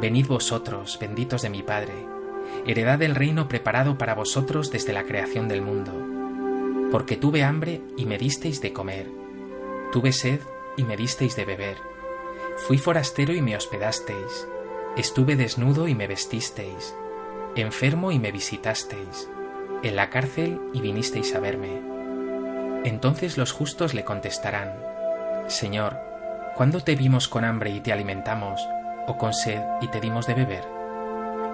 Venid 0.00 0.26
vosotros, 0.26 0.98
benditos 1.00 1.40
de 1.40 1.48
mi 1.48 1.62
Padre, 1.62 1.94
heredad 2.66 2.98
del 2.98 3.14
reino 3.14 3.48
preparado 3.48 3.96
para 3.96 4.14
vosotros 4.14 4.70
desde 4.70 4.92
la 4.92 5.04
creación 5.04 5.48
del 5.48 5.62
mundo, 5.62 5.92
porque 6.90 7.16
tuve 7.16 7.42
hambre 7.42 7.80
y 7.96 8.04
me 8.04 8.18
disteis 8.18 8.60
de 8.60 8.74
comer, 8.74 9.08
tuve 9.92 10.12
sed 10.12 10.40
y 10.76 10.84
me 10.84 10.98
disteis 10.98 11.34
de 11.34 11.46
beber. 11.46 11.78
Fui 12.58 12.76
forastero 12.76 13.32
y 13.32 13.40
me 13.40 13.56
hospedasteis. 13.56 14.46
Estuve 14.98 15.34
desnudo 15.34 15.88
y 15.88 15.94
me 15.94 16.06
vestisteis. 16.06 16.94
Enfermo 17.54 18.12
y 18.12 18.18
me 18.18 18.32
visitasteis. 18.32 19.30
En 19.82 19.96
la 19.96 20.10
cárcel 20.10 20.60
y 20.74 20.82
vinisteis 20.82 21.34
a 21.34 21.40
verme. 21.40 21.80
Entonces 22.84 23.38
los 23.38 23.52
justos 23.52 23.94
le 23.94 24.04
contestarán, 24.04 24.74
Señor, 25.48 25.98
¿cuándo 26.54 26.80
te 26.80 26.96
vimos 26.96 27.28
con 27.28 27.44
hambre 27.44 27.70
y 27.70 27.80
te 27.80 27.92
alimentamos, 27.92 28.60
o 29.06 29.16
con 29.16 29.34
sed 29.34 29.60
y 29.80 29.88
te 29.88 30.00
dimos 30.00 30.26
de 30.26 30.34
beber? 30.34 30.68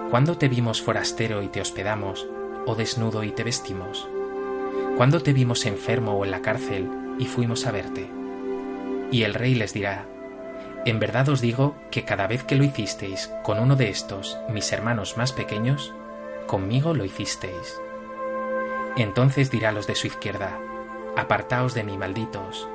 ¿Cuándo 0.09 0.37
te 0.37 0.47
vimos 0.47 0.81
forastero 0.81 1.41
y 1.41 1.47
te 1.47 1.61
hospedamos, 1.61 2.27
o 2.65 2.75
desnudo 2.75 3.23
y 3.23 3.31
te 3.31 3.43
vestimos? 3.43 4.07
¿Cuándo 4.95 5.21
te 5.21 5.33
vimos 5.33 5.65
enfermo 5.65 6.13
o 6.13 6.23
en 6.23 6.31
la 6.31 6.41
cárcel 6.41 6.89
y 7.17 7.25
fuimos 7.25 7.65
a 7.65 7.71
verte? 7.71 8.09
Y 9.11 9.23
el 9.23 9.33
rey 9.33 9.55
les 9.55 9.73
dirá, 9.73 10.05
En 10.85 10.99
verdad 10.99 11.29
os 11.29 11.41
digo 11.41 11.75
que 11.89 12.05
cada 12.05 12.27
vez 12.27 12.43
que 12.43 12.55
lo 12.55 12.63
hicisteis 12.63 13.31
con 13.43 13.59
uno 13.59 13.75
de 13.75 13.89
estos, 13.89 14.37
mis 14.49 14.71
hermanos 14.71 15.17
más 15.17 15.33
pequeños, 15.33 15.93
conmigo 16.45 16.93
lo 16.93 17.05
hicisteis. 17.05 17.81
Entonces 18.95 19.49
dirá 19.49 19.69
a 19.69 19.71
los 19.71 19.87
de 19.87 19.95
su 19.95 20.07
izquierda, 20.07 20.59
Apartaos 21.15 21.73
de 21.73 21.83
mí, 21.83 21.97
malditos, 21.97 22.67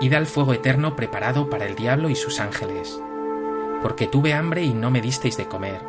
id 0.00 0.12
al 0.14 0.26
fuego 0.26 0.52
eterno 0.52 0.96
preparado 0.96 1.48
para 1.48 1.66
el 1.66 1.76
diablo 1.76 2.10
y 2.10 2.14
sus 2.14 2.40
ángeles, 2.40 3.00
porque 3.82 4.06
tuve 4.06 4.32
hambre 4.32 4.62
y 4.62 4.74
no 4.74 4.90
me 4.90 5.00
disteis 5.00 5.36
de 5.36 5.46
comer, 5.46 5.80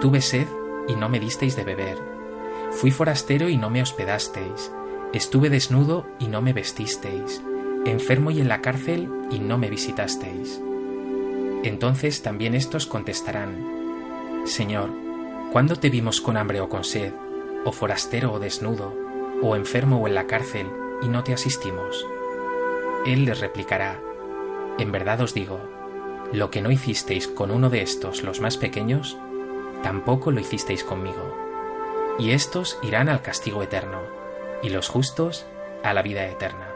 tuve 0.00 0.20
sed 0.20 0.46
y 0.88 0.96
no 0.96 1.08
me 1.08 1.20
disteis 1.20 1.56
de 1.56 1.64
beber, 1.64 1.98
fui 2.70 2.90
forastero 2.90 3.48
y 3.48 3.56
no 3.56 3.70
me 3.70 3.82
hospedasteis, 3.82 4.72
estuve 5.12 5.50
desnudo 5.50 6.06
y 6.18 6.28
no 6.28 6.42
me 6.42 6.52
vestisteis, 6.52 7.42
enfermo 7.84 8.30
y 8.30 8.40
en 8.40 8.48
la 8.48 8.60
cárcel 8.60 9.08
y 9.30 9.38
no 9.38 9.58
me 9.58 9.70
visitasteis. 9.70 10.60
Entonces 11.64 12.22
también 12.22 12.54
estos 12.54 12.86
contestarán, 12.86 13.82
Señor, 14.44 14.90
¿cuándo 15.52 15.76
te 15.76 15.90
vimos 15.90 16.20
con 16.20 16.36
hambre 16.36 16.60
o 16.60 16.68
con 16.68 16.82
sed, 16.82 17.12
o 17.64 17.70
forastero 17.70 18.32
o 18.32 18.40
desnudo, 18.40 18.92
o 19.40 19.54
enfermo 19.54 19.98
o 19.98 20.08
en 20.08 20.14
la 20.14 20.26
cárcel, 20.26 20.66
y 21.02 21.08
no 21.08 21.22
te 21.22 21.32
asistimos? 21.32 22.04
Él 23.06 23.24
les 23.24 23.40
replicará, 23.40 24.00
En 24.78 24.90
verdad 24.90 25.20
os 25.20 25.34
digo, 25.34 25.60
lo 26.32 26.50
que 26.50 26.62
no 26.62 26.70
hicisteis 26.70 27.28
con 27.28 27.50
uno 27.50 27.68
de 27.68 27.82
estos 27.82 28.22
los 28.22 28.40
más 28.40 28.56
pequeños, 28.56 29.18
tampoco 29.82 30.30
lo 30.30 30.40
hicisteis 30.40 30.82
conmigo. 30.82 31.36
Y 32.18 32.30
estos 32.30 32.78
irán 32.82 33.08
al 33.08 33.22
castigo 33.22 33.62
eterno, 33.62 34.00
y 34.62 34.70
los 34.70 34.88
justos 34.88 35.46
a 35.82 35.92
la 35.92 36.02
vida 36.02 36.26
eterna. 36.26 36.71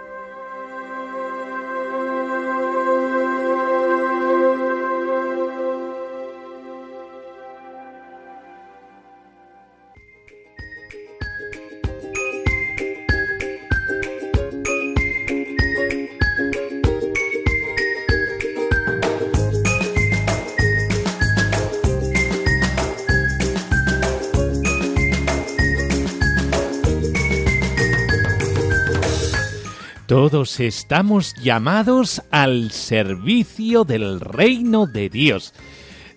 Todos 30.17 30.61
estamos 30.61 31.35
llamados 31.35 32.23
al 32.31 32.71
servicio 32.71 33.85
del 33.85 34.19
reino 34.19 34.87
de 34.87 35.11
Dios. 35.11 35.53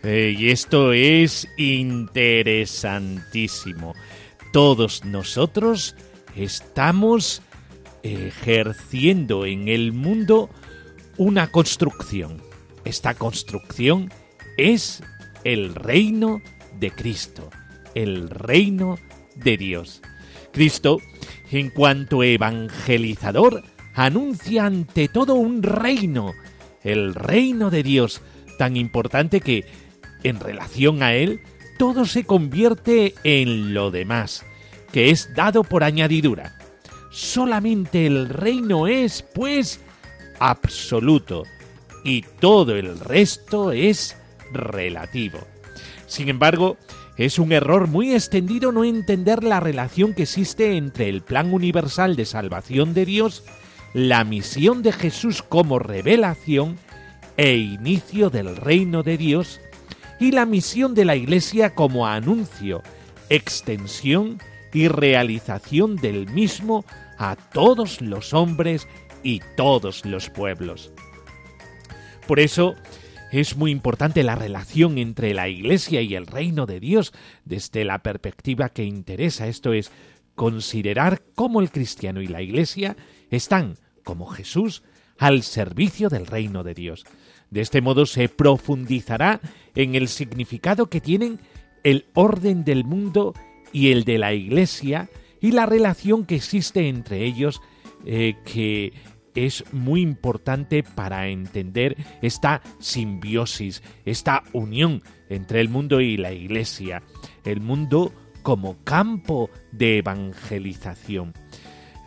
Eh, 0.03 0.33
y 0.39 0.51
esto 0.51 0.93
es 0.93 1.49
interesantísimo. 1.57 3.93
Todos 4.53 5.03
nosotros 5.03 5.97
estamos 6.33 7.41
ejerciendo 8.01 9.45
en 9.45 9.67
el 9.67 9.91
mundo 9.91 10.49
una 11.17 11.51
construcción. 11.51 12.41
Esta 12.85 13.15
construcción 13.15 14.13
es 14.55 15.03
el 15.43 15.75
reino 15.75 16.41
de 16.79 16.91
Cristo, 16.91 17.49
el 17.95 18.29
reino 18.29 18.97
de 19.35 19.57
Dios. 19.57 20.01
Cristo, 20.53 20.99
en 21.51 21.69
cuanto 21.69 22.23
evangelizador, 22.23 23.61
anuncia 24.05 24.65
ante 24.65 25.09
todo 25.09 25.35
un 25.35 25.61
reino, 25.61 26.33
el 26.83 27.13
reino 27.13 27.69
de 27.69 27.83
Dios, 27.83 28.21
tan 28.57 28.77
importante 28.77 29.41
que, 29.41 29.65
en 30.23 30.39
relación 30.39 31.03
a 31.03 31.13
él, 31.13 31.41
todo 31.77 32.05
se 32.05 32.23
convierte 32.23 33.13
en 33.25 33.73
lo 33.73 33.91
demás, 33.91 34.45
que 34.93 35.09
es 35.09 35.35
dado 35.35 35.65
por 35.65 35.83
añadidura. 35.83 36.57
Solamente 37.11 38.05
el 38.05 38.29
reino 38.29 38.87
es, 38.87 39.21
pues, 39.21 39.81
absoluto, 40.39 41.43
y 42.05 42.21
todo 42.39 42.77
el 42.77 43.01
resto 43.01 43.73
es 43.73 44.15
relativo. 44.53 45.39
Sin 46.07 46.29
embargo, 46.29 46.77
es 47.17 47.37
un 47.37 47.51
error 47.51 47.87
muy 47.87 48.13
extendido 48.13 48.71
no 48.71 48.85
entender 48.85 49.43
la 49.43 49.59
relación 49.59 50.13
que 50.13 50.23
existe 50.23 50.77
entre 50.77 51.09
el 51.09 51.21
plan 51.21 51.53
universal 51.53 52.15
de 52.15 52.23
salvación 52.23 52.93
de 52.93 53.05
Dios 53.05 53.43
la 53.93 54.23
misión 54.23 54.83
de 54.83 54.91
Jesús 54.91 55.41
como 55.41 55.79
revelación 55.79 56.77
e 57.37 57.55
inicio 57.55 58.29
del 58.29 58.55
reino 58.55 59.03
de 59.03 59.17
Dios 59.17 59.59
y 60.19 60.31
la 60.31 60.45
misión 60.45 60.93
de 60.93 61.05
la 61.05 61.15
Iglesia 61.15 61.73
como 61.73 62.05
anuncio, 62.05 62.83
extensión 63.29 64.39
y 64.73 64.87
realización 64.87 65.95
del 65.95 66.27
mismo 66.29 66.85
a 67.17 67.35
todos 67.35 68.01
los 68.01 68.33
hombres 68.33 68.87
y 69.23 69.41
todos 69.55 70.05
los 70.05 70.29
pueblos. 70.29 70.91
Por 72.27 72.39
eso 72.39 72.75
es 73.31 73.55
muy 73.55 73.71
importante 73.71 74.23
la 74.23 74.35
relación 74.35 74.97
entre 74.97 75.33
la 75.33 75.47
Iglesia 75.47 76.01
y 76.01 76.15
el 76.15 76.27
reino 76.27 76.65
de 76.65 76.79
Dios 76.79 77.13
desde 77.45 77.85
la 77.85 77.99
perspectiva 77.99 78.69
que 78.69 78.83
interesa, 78.83 79.47
esto 79.47 79.73
es, 79.73 79.91
considerar 80.35 81.21
cómo 81.35 81.59
el 81.59 81.71
cristiano 81.71 82.21
y 82.21 82.27
la 82.27 82.41
Iglesia 82.41 82.95
están, 83.31 83.77
como 84.03 84.27
Jesús, 84.27 84.83
al 85.17 85.43
servicio 85.43 86.09
del 86.09 86.25
reino 86.25 86.63
de 86.63 86.73
Dios. 86.73 87.05
De 87.51 87.61
este 87.61 87.81
modo 87.81 88.05
se 88.05 88.29
profundizará 88.29 89.41
en 89.75 89.95
el 89.95 90.07
significado 90.07 90.87
que 90.87 91.01
tienen 91.01 91.39
el 91.83 92.05
orden 92.13 92.63
del 92.63 92.83
mundo 92.83 93.33
y 93.71 93.91
el 93.91 94.03
de 94.03 94.17
la 94.17 94.33
Iglesia 94.33 95.09
y 95.41 95.51
la 95.51 95.65
relación 95.65 96.25
que 96.25 96.35
existe 96.35 96.87
entre 96.87 97.25
ellos 97.25 97.61
eh, 98.05 98.35
que 98.45 98.93
es 99.35 99.63
muy 99.73 100.01
importante 100.01 100.83
para 100.83 101.27
entender 101.27 101.95
esta 102.21 102.61
simbiosis, 102.79 103.81
esta 104.05 104.43
unión 104.53 105.01
entre 105.29 105.61
el 105.61 105.69
mundo 105.69 106.01
y 106.01 106.17
la 106.17 106.33
Iglesia, 106.33 107.03
el 107.45 107.61
mundo 107.61 108.13
como 108.41 108.83
campo 108.83 109.49
de 109.71 109.99
evangelización. 109.99 111.33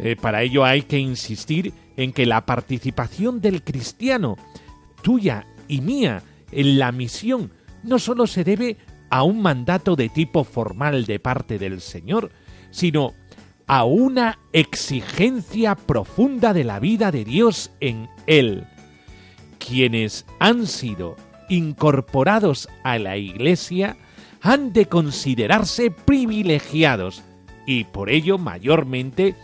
Eh, 0.03 0.17
para 0.17 0.43
ello 0.43 0.65
hay 0.65 0.83
que 0.83 0.99
insistir 0.99 1.73
en 1.97 2.12
que 2.12 2.27
la 2.27 2.45
participación 2.45 3.41
del 3.41 3.62
cristiano, 3.62 4.37
tuya 5.03 5.47
y 5.69 5.81
mía, 5.81 6.23
en 6.51 6.79
la 6.79 6.91
misión, 6.91 7.53
no 7.85 8.01
sólo 8.01 8.27
se 8.27 8.43
debe 8.43 8.79
a 9.11 9.23
un 9.23 9.41
mandato 9.43 9.95
de 9.95 10.09
tipo 10.09 10.43
formal 10.43 11.05
de 11.07 11.21
parte 11.21 11.59
del 11.59 11.81
Señor, 11.81 12.33
sino 12.71 13.15
a 13.69 13.85
una 13.85 14.41
exigencia 14.53 15.77
profunda 15.77 16.53
de 16.53 16.65
la 16.65 16.81
vida 16.81 17.12
de 17.12 17.25
Dios 17.25 17.71
en 17.79 18.09
él. 18.27 18.67
Quienes 19.59 20.27
han 20.41 20.67
sido 20.67 21.17
incorporados 21.49 22.69
a 22.83 22.99
la 22.99 23.17
Iglesia 23.17 23.97
han 24.41 24.73
de 24.73 24.87
considerarse 24.87 25.93
privilegiados 25.93 27.23
y 27.67 27.85
por 27.85 28.11
ello 28.11 28.38
mayormente 28.38 29.37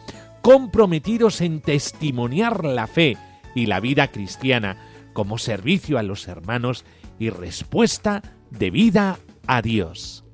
comprometidos 0.42 1.40
en 1.40 1.61
testimoniar 1.61 2.64
la 2.64 2.87
fe 2.87 3.16
y 3.55 3.66
la 3.66 3.81
vida 3.81 4.09
cristiana 4.09 4.77
como 5.12 5.38
servicio 5.38 5.98
a 5.98 6.03
los 6.03 6.29
hermanos 6.29 6.85
y 7.18 7.31
respuesta 7.31 8.22
de 8.51 8.70
vida 8.70 9.18
a 9.46 9.62
Dios. 9.62 10.24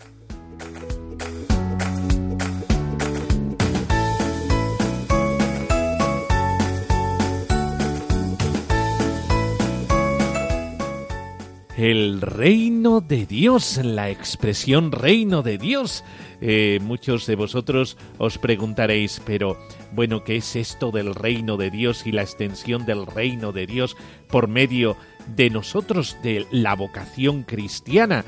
El 11.76 12.20
reino 12.20 13.00
de 13.00 13.26
Dios, 13.26 13.80
la 13.82 14.08
expresión 14.08 14.92
reino 14.92 15.42
de 15.42 15.58
Dios. 15.58 16.04
Eh, 16.40 16.78
muchos 16.80 17.26
de 17.26 17.34
vosotros 17.34 17.96
os 18.16 18.38
preguntaréis, 18.38 19.20
pero 19.26 19.58
bueno, 19.90 20.22
¿qué 20.22 20.36
es 20.36 20.54
esto 20.54 20.92
del 20.92 21.16
reino 21.16 21.56
de 21.56 21.72
Dios 21.72 22.06
y 22.06 22.12
la 22.12 22.22
extensión 22.22 22.86
del 22.86 23.06
reino 23.06 23.50
de 23.50 23.66
Dios 23.66 23.96
por 24.28 24.46
medio 24.46 24.96
de 25.34 25.50
nosotros, 25.50 26.16
de 26.22 26.46
la 26.52 26.76
vocación 26.76 27.42
cristiana? 27.42 28.24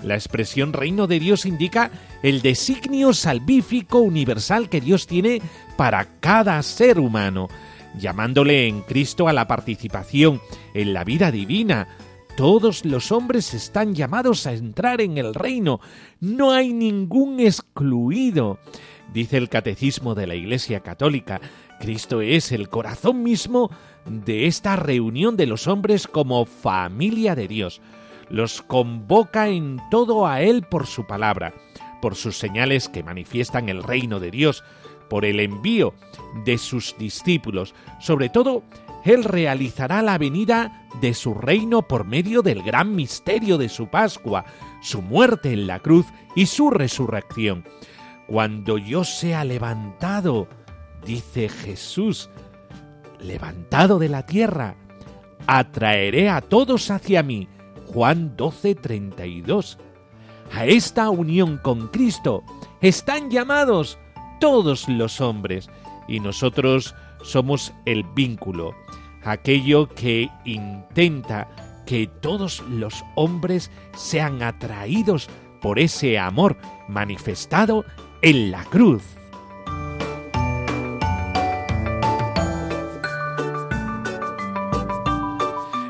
La 0.00 0.14
expresión 0.14 0.72
reino 0.72 1.08
de 1.08 1.18
Dios 1.18 1.46
indica 1.46 1.90
el 2.22 2.42
designio 2.42 3.12
salvífico 3.12 3.98
universal 3.98 4.68
que 4.68 4.80
Dios 4.80 5.08
tiene 5.08 5.42
para 5.76 6.20
cada 6.20 6.62
ser 6.62 7.00
humano, 7.00 7.48
llamándole 7.98 8.68
en 8.68 8.82
Cristo 8.82 9.26
a 9.26 9.32
la 9.32 9.48
participación 9.48 10.40
en 10.74 10.92
la 10.92 11.02
vida 11.02 11.32
divina, 11.32 11.88
todos 12.36 12.84
los 12.84 13.12
hombres 13.12 13.54
están 13.54 13.94
llamados 13.94 14.46
a 14.46 14.52
entrar 14.52 15.00
en 15.00 15.18
el 15.18 15.34
reino. 15.34 15.80
No 16.20 16.50
hay 16.50 16.72
ningún 16.72 17.38
excluido. 17.38 18.58
Dice 19.12 19.36
el 19.36 19.48
Catecismo 19.48 20.14
de 20.14 20.26
la 20.26 20.34
Iglesia 20.34 20.80
Católica, 20.80 21.40
Cristo 21.80 22.20
es 22.20 22.50
el 22.50 22.68
corazón 22.68 23.22
mismo 23.22 23.70
de 24.04 24.46
esta 24.46 24.74
reunión 24.74 25.36
de 25.36 25.46
los 25.46 25.68
hombres 25.68 26.08
como 26.08 26.44
familia 26.44 27.36
de 27.36 27.46
Dios. 27.46 27.80
Los 28.28 28.62
convoca 28.62 29.48
en 29.48 29.80
todo 29.90 30.26
a 30.26 30.42
Él 30.42 30.62
por 30.62 30.86
su 30.86 31.06
palabra, 31.06 31.54
por 32.02 32.16
sus 32.16 32.36
señales 32.36 32.88
que 32.88 33.04
manifiestan 33.04 33.68
el 33.68 33.82
reino 33.82 34.18
de 34.18 34.32
Dios, 34.32 34.64
por 35.08 35.24
el 35.24 35.38
envío 35.38 35.94
de 36.44 36.58
sus 36.58 36.96
discípulos, 36.98 37.74
sobre 38.00 38.28
todo 38.28 38.64
él 39.04 39.24
realizará 39.24 40.02
la 40.02 40.18
venida 40.18 40.86
de 41.00 41.14
su 41.14 41.34
reino 41.34 41.82
por 41.82 42.04
medio 42.06 42.42
del 42.42 42.62
gran 42.62 42.94
misterio 42.94 43.58
de 43.58 43.68
su 43.68 43.88
Pascua, 43.88 44.44
su 44.80 45.02
muerte 45.02 45.52
en 45.52 45.66
la 45.66 45.80
cruz 45.80 46.06
y 46.34 46.46
su 46.46 46.70
resurrección. 46.70 47.64
Cuando 48.26 48.78
yo 48.78 49.04
sea 49.04 49.44
levantado, 49.44 50.48
dice 51.04 51.48
Jesús, 51.48 52.30
levantado 53.20 53.98
de 53.98 54.08
la 54.08 54.24
tierra, 54.24 54.76
atraeré 55.46 56.30
a 56.30 56.40
todos 56.40 56.90
hacia 56.90 57.22
mí. 57.22 57.48
Juan 57.86 58.34
12, 58.36 58.74
32. 58.74 59.78
A 60.52 60.64
esta 60.66 61.10
unión 61.10 61.58
con 61.62 61.88
Cristo 61.88 62.42
están 62.80 63.30
llamados 63.30 63.98
todos 64.40 64.88
los 64.88 65.20
hombres 65.20 65.68
y 66.08 66.20
nosotros 66.20 66.94
somos 67.22 67.72
el 67.86 68.04
vínculo, 68.14 68.74
aquello 69.24 69.88
que 69.88 70.30
intenta 70.44 71.48
que 71.86 72.06
todos 72.06 72.62
los 72.68 73.04
hombres 73.14 73.70
sean 73.94 74.42
atraídos 74.42 75.28
por 75.60 75.78
ese 75.78 76.18
amor 76.18 76.56
manifestado 76.88 77.84
en 78.22 78.50
la 78.50 78.64
cruz. 78.64 79.02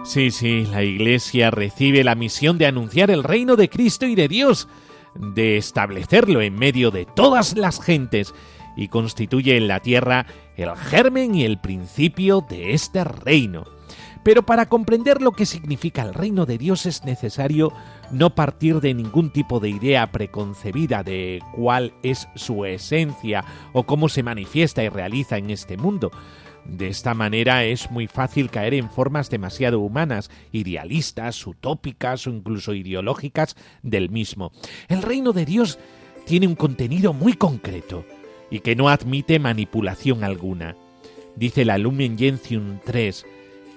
Sí, 0.04 0.30
sí, 0.30 0.64
la 0.70 0.84
Iglesia 0.84 1.50
recibe 1.50 2.04
la 2.04 2.14
misión 2.14 2.56
de 2.56 2.66
anunciar 2.66 3.10
el 3.10 3.24
reino 3.24 3.56
de 3.56 3.68
Cristo 3.68 4.06
y 4.06 4.14
de 4.14 4.28
Dios, 4.28 4.68
de 5.16 5.56
establecerlo 5.56 6.40
en 6.40 6.54
medio 6.54 6.92
de 6.92 7.04
todas 7.04 7.56
las 7.56 7.80
gentes 7.80 8.32
y 8.76 8.86
constituye 8.86 9.56
en 9.56 9.66
la 9.66 9.80
tierra 9.80 10.26
el 10.56 10.74
germen 10.76 11.34
y 11.34 11.44
el 11.44 11.58
principio 11.58 12.44
de 12.48 12.72
este 12.72 13.04
reino. 13.04 13.64
Pero 14.24 14.42
para 14.46 14.66
comprender 14.66 15.20
lo 15.20 15.32
que 15.32 15.44
significa 15.44 16.00
el 16.02 16.14
reino 16.14 16.46
de 16.46 16.56
Dios 16.56 16.86
es 16.86 17.04
necesario 17.04 17.72
no 18.10 18.34
partir 18.34 18.80
de 18.80 18.94
ningún 18.94 19.30
tipo 19.30 19.60
de 19.60 19.68
idea 19.68 20.10
preconcebida 20.10 21.02
de 21.02 21.42
cuál 21.54 21.92
es 22.02 22.26
su 22.34 22.64
esencia 22.64 23.44
o 23.74 23.84
cómo 23.84 24.08
se 24.08 24.22
manifiesta 24.22 24.82
y 24.82 24.88
realiza 24.88 25.36
en 25.36 25.50
este 25.50 25.76
mundo. 25.76 26.10
De 26.64 26.88
esta 26.88 27.12
manera 27.12 27.64
es 27.64 27.90
muy 27.90 28.06
fácil 28.06 28.50
caer 28.50 28.72
en 28.72 28.88
formas 28.88 29.28
demasiado 29.28 29.80
humanas, 29.80 30.30
idealistas, 30.52 31.46
utópicas 31.46 32.26
o 32.26 32.30
incluso 32.30 32.72
ideológicas 32.72 33.56
del 33.82 34.08
mismo. 34.08 34.52
El 34.88 35.02
reino 35.02 35.34
de 35.34 35.44
Dios 35.44 35.78
tiene 36.24 36.46
un 36.46 36.54
contenido 36.54 37.12
muy 37.12 37.34
concreto 37.34 38.06
y 38.50 38.60
que 38.60 38.76
no 38.76 38.88
admite 38.88 39.38
manipulación 39.38 40.24
alguna. 40.24 40.76
Dice 41.36 41.64
la 41.64 41.78
Lumen 41.78 42.16
Gentium 42.16 42.78
3, 42.84 43.26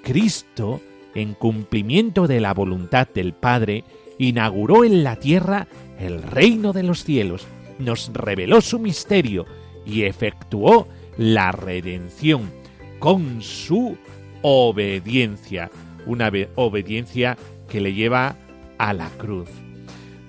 Cristo, 0.03 0.81
en 1.15 1.33
cumplimiento 1.33 2.27
de 2.27 2.39
la 2.39 2.53
voluntad 2.53 3.07
del 3.13 3.33
Padre, 3.33 3.83
inauguró 4.17 4.83
en 4.83 5.03
la 5.03 5.15
tierra 5.15 5.67
el 5.99 6.21
reino 6.21 6.73
de 6.73 6.83
los 6.83 7.03
cielos, 7.03 7.47
nos 7.79 8.11
reveló 8.13 8.61
su 8.61 8.79
misterio 8.79 9.45
y 9.85 10.03
efectuó 10.03 10.87
la 11.17 11.51
redención 11.51 12.51
con 12.99 13.41
su 13.41 13.97
obediencia, 14.41 15.71
una 16.05 16.31
obediencia 16.55 17.37
que 17.69 17.81
le 17.81 17.93
lleva 17.93 18.35
a 18.77 18.93
la 18.93 19.09
cruz. 19.17 19.49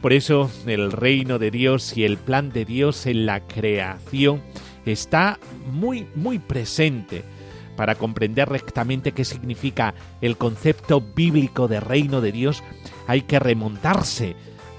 Por 0.08 0.14
eso 0.14 0.50
el 0.64 0.90
reino 0.90 1.38
de 1.38 1.50
Dios 1.50 1.94
y 1.94 2.04
el 2.04 2.16
plan 2.16 2.50
de 2.50 2.64
Dios 2.64 3.04
en 3.04 3.26
la 3.26 3.40
creación 3.40 4.40
está 4.86 5.38
muy, 5.70 6.06
muy 6.14 6.38
presente. 6.38 7.24
Para 7.76 7.94
comprender 7.94 8.48
rectamente 8.48 9.12
qué 9.12 9.26
significa 9.26 9.92
el 10.22 10.38
concepto 10.38 11.02
bíblico 11.02 11.68
de 11.68 11.80
reino 11.80 12.22
de 12.22 12.32
Dios, 12.32 12.64
hay 13.06 13.20
que 13.20 13.38
remontarse 13.38 14.34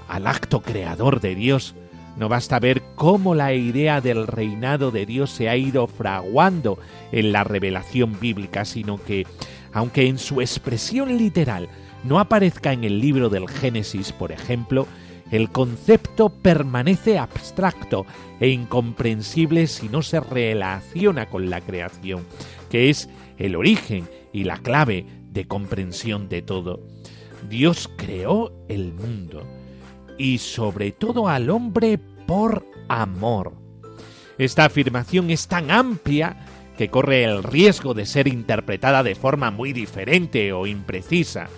al 0.08 0.26
acto 0.26 0.62
creador 0.62 1.20
de 1.20 1.36
Dios. 1.36 1.76
No 2.16 2.28
basta 2.28 2.58
ver 2.58 2.82
cómo 2.96 3.36
la 3.36 3.54
idea 3.54 4.00
del 4.00 4.26
reinado 4.26 4.90
de 4.90 5.06
Dios 5.06 5.30
se 5.30 5.48
ha 5.48 5.56
ido 5.56 5.86
fraguando 5.86 6.76
en 7.12 7.30
la 7.30 7.44
revelación 7.44 8.18
bíblica, 8.18 8.64
sino 8.64 9.00
que, 9.00 9.28
aunque 9.72 10.08
en 10.08 10.18
su 10.18 10.40
expresión 10.40 11.16
literal 11.16 11.68
no 12.02 12.18
aparezca 12.18 12.72
en 12.72 12.82
el 12.82 12.98
libro 12.98 13.28
del 13.28 13.48
Génesis, 13.48 14.10
por 14.10 14.32
ejemplo, 14.32 14.88
el 15.30 15.50
concepto 15.50 16.28
permanece 16.28 17.18
abstracto 17.18 18.06
e 18.40 18.48
incomprensible 18.48 19.66
si 19.66 19.88
no 19.88 20.02
se 20.02 20.20
relaciona 20.20 21.26
con 21.26 21.50
la 21.50 21.60
creación, 21.60 22.24
que 22.68 22.90
es 22.90 23.08
el 23.38 23.56
origen 23.56 24.08
y 24.32 24.44
la 24.44 24.58
clave 24.58 25.06
de 25.30 25.46
comprensión 25.46 26.28
de 26.28 26.42
todo. 26.42 26.80
Dios 27.48 27.88
creó 27.96 28.52
el 28.68 28.92
mundo 28.92 29.46
y 30.18 30.38
sobre 30.38 30.92
todo 30.92 31.28
al 31.28 31.48
hombre 31.48 31.98
por 32.26 32.66
amor. 32.88 33.54
Esta 34.36 34.64
afirmación 34.64 35.30
es 35.30 35.48
tan 35.48 35.70
amplia 35.70 36.46
que 36.76 36.88
corre 36.88 37.24
el 37.24 37.42
riesgo 37.42 37.94
de 37.94 38.06
ser 38.06 38.26
interpretada 38.26 39.02
de 39.02 39.14
forma 39.14 39.50
muy 39.50 39.72
diferente 39.72 40.52
o 40.52 40.66
imprecisa. 40.66 41.48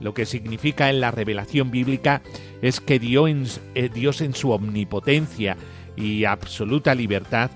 Lo 0.00 0.14
que 0.14 0.26
significa 0.26 0.90
en 0.90 1.00
la 1.00 1.10
revelación 1.10 1.70
bíblica 1.70 2.22
es 2.62 2.80
que 2.80 2.98
Dios 2.98 3.28
en, 3.28 3.46
eh, 3.74 3.88
Dios 3.92 4.20
en 4.20 4.34
su 4.34 4.50
omnipotencia 4.50 5.56
y 5.96 6.24
absoluta 6.24 6.94
libertad 6.94 7.50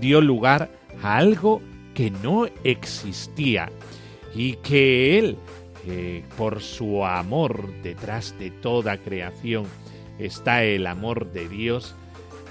dio 0.00 0.20
lugar 0.20 0.70
a 1.02 1.16
algo 1.16 1.62
que 1.94 2.10
no 2.10 2.46
existía 2.64 3.70
y 4.34 4.54
que 4.54 5.18
Él, 5.18 5.38
por 6.36 6.60
su 6.60 7.04
amor 7.04 7.72
detrás 7.82 8.36
de 8.38 8.50
toda 8.50 8.96
creación, 8.98 9.66
está 10.18 10.64
el 10.64 10.86
amor 10.86 11.32
de 11.32 11.48
Dios, 11.48 11.94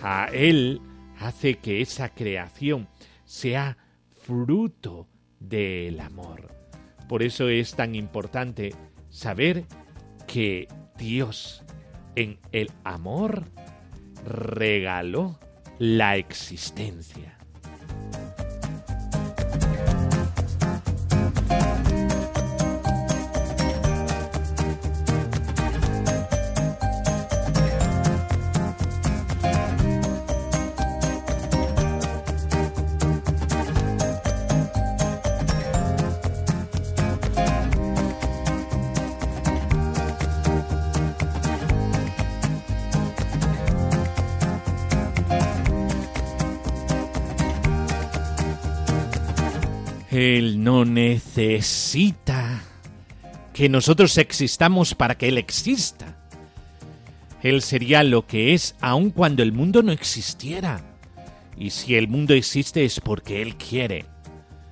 a 0.02 0.28
Él 0.32 0.82
hace 1.20 1.56
que 1.56 1.82
esa 1.82 2.10
creación 2.10 2.88
sea 3.26 3.78
fruto 4.14 5.08
del 5.40 6.00
amor. 6.00 6.50
Por 7.08 7.24
eso 7.24 7.50
es 7.50 7.76
tan 7.76 7.96
importante 7.96 8.74
saber 9.14 9.66
que 10.28 10.68
Dios 10.98 11.64
en 12.16 12.40
el 12.52 12.72
amor 12.84 13.46
regaló 14.26 15.40
la 15.78 16.18
existencia. 16.18 17.38
Él 50.24 50.64
no 50.64 50.86
necesita 50.86 52.64
que 53.54 53.68
nosotros 53.68 54.18
existamos 54.18 54.96
para 54.96 55.16
que 55.18 55.28
Él 55.28 55.38
exista. 55.38 56.18
Él 57.42 57.62
sería 57.62 58.04
lo 58.04 58.26
que 58.26 58.54
es 58.54 58.76
aun 58.80 59.10
cuando 59.10 59.44
el 59.44 59.52
mundo 59.52 59.84
no 59.84 59.92
existiera. 59.92 60.82
Y 61.58 61.72
si 61.72 61.96
el 61.96 62.08
mundo 62.08 62.34
existe 62.34 62.86
es 62.86 63.02
porque 63.02 63.42
Él 63.42 63.58
quiere, 63.58 64.06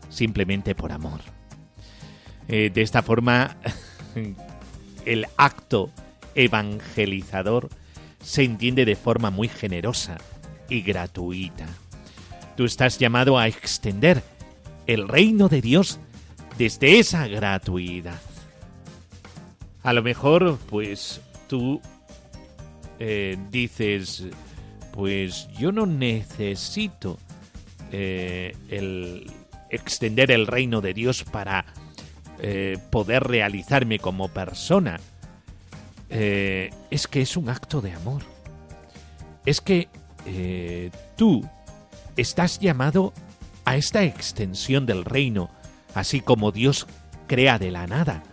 simplemente 0.10 0.74
por 0.74 0.94
amor. 0.94 1.20
Eh, 2.48 2.72
de 2.74 2.82
esta 2.82 3.04
forma, 3.04 3.58
el 5.06 5.26
acto 5.36 5.92
evangelizador 6.34 7.68
se 8.24 8.44
entiende 8.44 8.86
de 8.86 8.96
forma 8.96 9.32
muy 9.32 9.50
generosa 9.50 10.18
y 10.70 10.82
gratuita. 10.82 11.68
Tú 12.56 12.64
estás 12.64 12.98
llamado 12.98 13.38
a 13.38 13.50
extender 13.50 14.24
el 14.88 15.08
reino 15.08 15.48
de 15.50 15.62
Dios 15.62 16.00
desde 16.58 17.00
esa 17.00 17.28
gratuidad. 17.28 18.20
A 19.84 19.94
lo 19.94 20.04
mejor, 20.04 20.60
pues 20.70 21.22
tú 21.48 21.82
eh, 23.00 23.36
dices, 23.50 24.26
pues 24.94 25.48
yo 25.58 25.72
no 25.72 25.88
necesito 25.88 27.18
eh, 27.92 28.56
el 28.70 29.32
extender 29.72 30.30
el 30.30 30.46
reino 30.46 30.82
de 30.82 30.94
Dios 30.94 31.24
para 31.24 31.66
eh, 32.40 32.78
poder 32.92 33.24
realizarme 33.24 33.98
como 33.98 34.28
persona. 34.28 35.00
es 36.10 37.08
que 37.08 37.22
es 37.22 37.38
un 37.38 37.50
acto 37.50 37.82
de 37.82 37.94
amor. 37.94 38.22
Es 39.46 39.62
que 39.62 39.88
tú 41.16 41.44
estás 42.18 42.60
llamado 42.60 43.14
a 43.66 43.76
esta 43.76 44.04
extensión 44.04 44.86
del 44.86 45.06
reino, 45.06 45.50
así 45.94 46.22
como 46.22 46.52
Dios 46.52 46.88
crea 47.28 47.60
de 47.60 47.72
la 47.72 47.88
nada. 47.88 48.24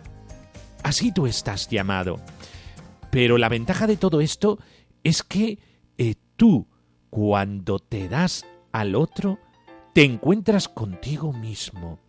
Así 0.83 1.11
tú 1.11 1.27
estás 1.27 1.67
llamado. 1.69 2.19
Pero 3.11 3.37
la 3.37 3.49
ventaja 3.49 3.87
de 3.87 3.97
todo 3.97 4.21
esto 4.21 4.59
es 5.03 5.23
que 5.23 5.59
eh, 5.97 6.15
tú, 6.35 6.67
cuando 7.09 7.79
te 7.79 8.07
das 8.07 8.45
al 8.71 8.95
otro, 8.95 9.39
te 9.93 10.03
encuentras 10.03 10.67
contigo 10.67 11.33
mismo. 11.33 11.99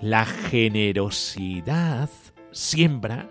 La 0.00 0.24
generosidad 0.24 2.08
siembra 2.52 3.30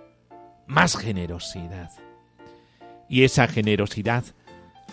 más 0.68 0.96
generosidad. 0.96 1.92
Y 3.08 3.24
esa 3.24 3.48
generosidad, 3.48 4.24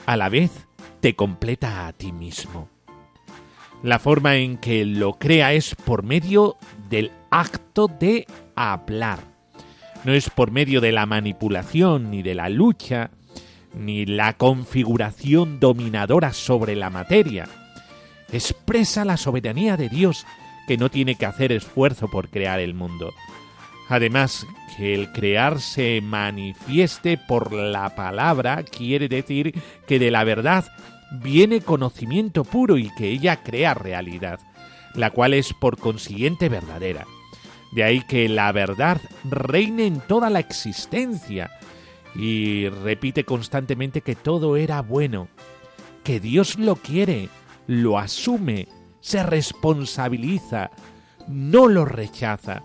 a 0.07 0.17
la 0.17 0.31
vez, 0.31 0.66
completa 1.15 1.87
a 1.87 1.93
ti 1.93 2.13
mismo. 2.13 2.69
La 3.83 3.99
forma 3.99 4.37
en 4.37 4.59
que 4.59 4.85
lo 4.85 5.15
crea 5.15 5.53
es 5.53 5.75
por 5.75 6.03
medio 6.03 6.57
del 6.89 7.13
acto 7.31 7.89
de 7.89 8.27
hablar. 8.55 9.21
No 10.05 10.13
es 10.13 10.31
por 10.31 10.51
medio 10.51 10.81
de 10.81 10.93
la 10.93 11.07
manipulación, 11.07 12.11
ni 12.11 12.23
de 12.23 12.35
la 12.35 12.49
lucha, 12.49 13.11
ni 13.75 14.07
la 14.07 14.33
configuración 14.33 15.61
dominadora 15.61 16.33
sobre 16.33 16.75
la 16.75 16.91
materia. 16.91 17.47
Expresa 18.33 19.05
la 19.05 19.17
soberanía 19.17 19.77
de 19.77 19.89
Dios, 19.89 20.27
que 20.67 20.77
no 20.77 20.91
tiene 20.91 21.15
que 21.15 21.27
hacer 21.27 21.53
esfuerzo 21.53 22.09
por 22.09 22.29
crear 22.29 22.59
el 22.61 22.75
mundo. 22.75 23.13
Además, 23.89 24.47
que 24.77 24.95
el 24.95 25.13
crear 25.13 25.61
se 25.61 26.01
manifieste 26.03 27.19
por 27.19 27.53
la 27.53 27.95
palabra 27.95 28.65
quiere 28.65 29.09
decir 29.09 29.55
que 29.87 29.99
de 29.99 30.11
la 30.11 30.25
verdad 30.25 30.65
viene 31.11 31.61
conocimiento 31.61 32.45
puro 32.45 32.79
y 32.79 32.91
que 32.97 33.09
ella 33.09 33.43
crea 33.43 33.75
realidad, 33.75 34.41
la 34.95 35.11
cual 35.11 35.35
es 35.35 35.53
por 35.53 35.79
consiguiente 35.79 36.49
verdadera. 36.49 37.07
De 37.73 37.85
ahí 37.85 38.03
que 38.03 38.29
la 38.29 38.51
verdad 38.53 39.01
reine 39.25 39.87
en 39.87 40.01
toda 40.01 40.31
la 40.31 40.39
existencia 40.39 41.51
y 42.15 42.69
repite 42.69 43.25
constantemente 43.25 44.01
que 44.01 44.15
todo 44.15 44.57
era 44.57 44.81
bueno, 44.83 45.29
que 46.03 46.21
Dios 46.21 46.59
lo 46.59 46.77
quiere, 46.77 47.29
lo 47.67 47.99
asume, 47.99 48.69
se 49.01 49.23
responsabiliza, 49.23 50.71
no 51.29 51.69
lo 51.69 51.85
rechaza. 51.85 52.63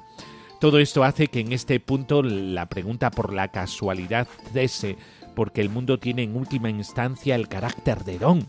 Todo 0.59 0.77
esto 0.77 1.03
hace 1.03 1.27
que 1.27 1.39
en 1.39 1.51
este 1.51 1.79
punto 1.79 2.21
la 2.21 2.67
pregunta 2.67 3.09
por 3.09 3.33
la 3.33 3.47
casualidad 3.47 4.27
cese, 4.53 4.95
porque 5.41 5.61
el 5.61 5.69
mundo 5.69 5.97
tiene 5.97 6.21
en 6.21 6.35
última 6.35 6.69
instancia 6.69 7.33
el 7.33 7.47
carácter 7.47 8.03
de 8.03 8.19
don. 8.19 8.47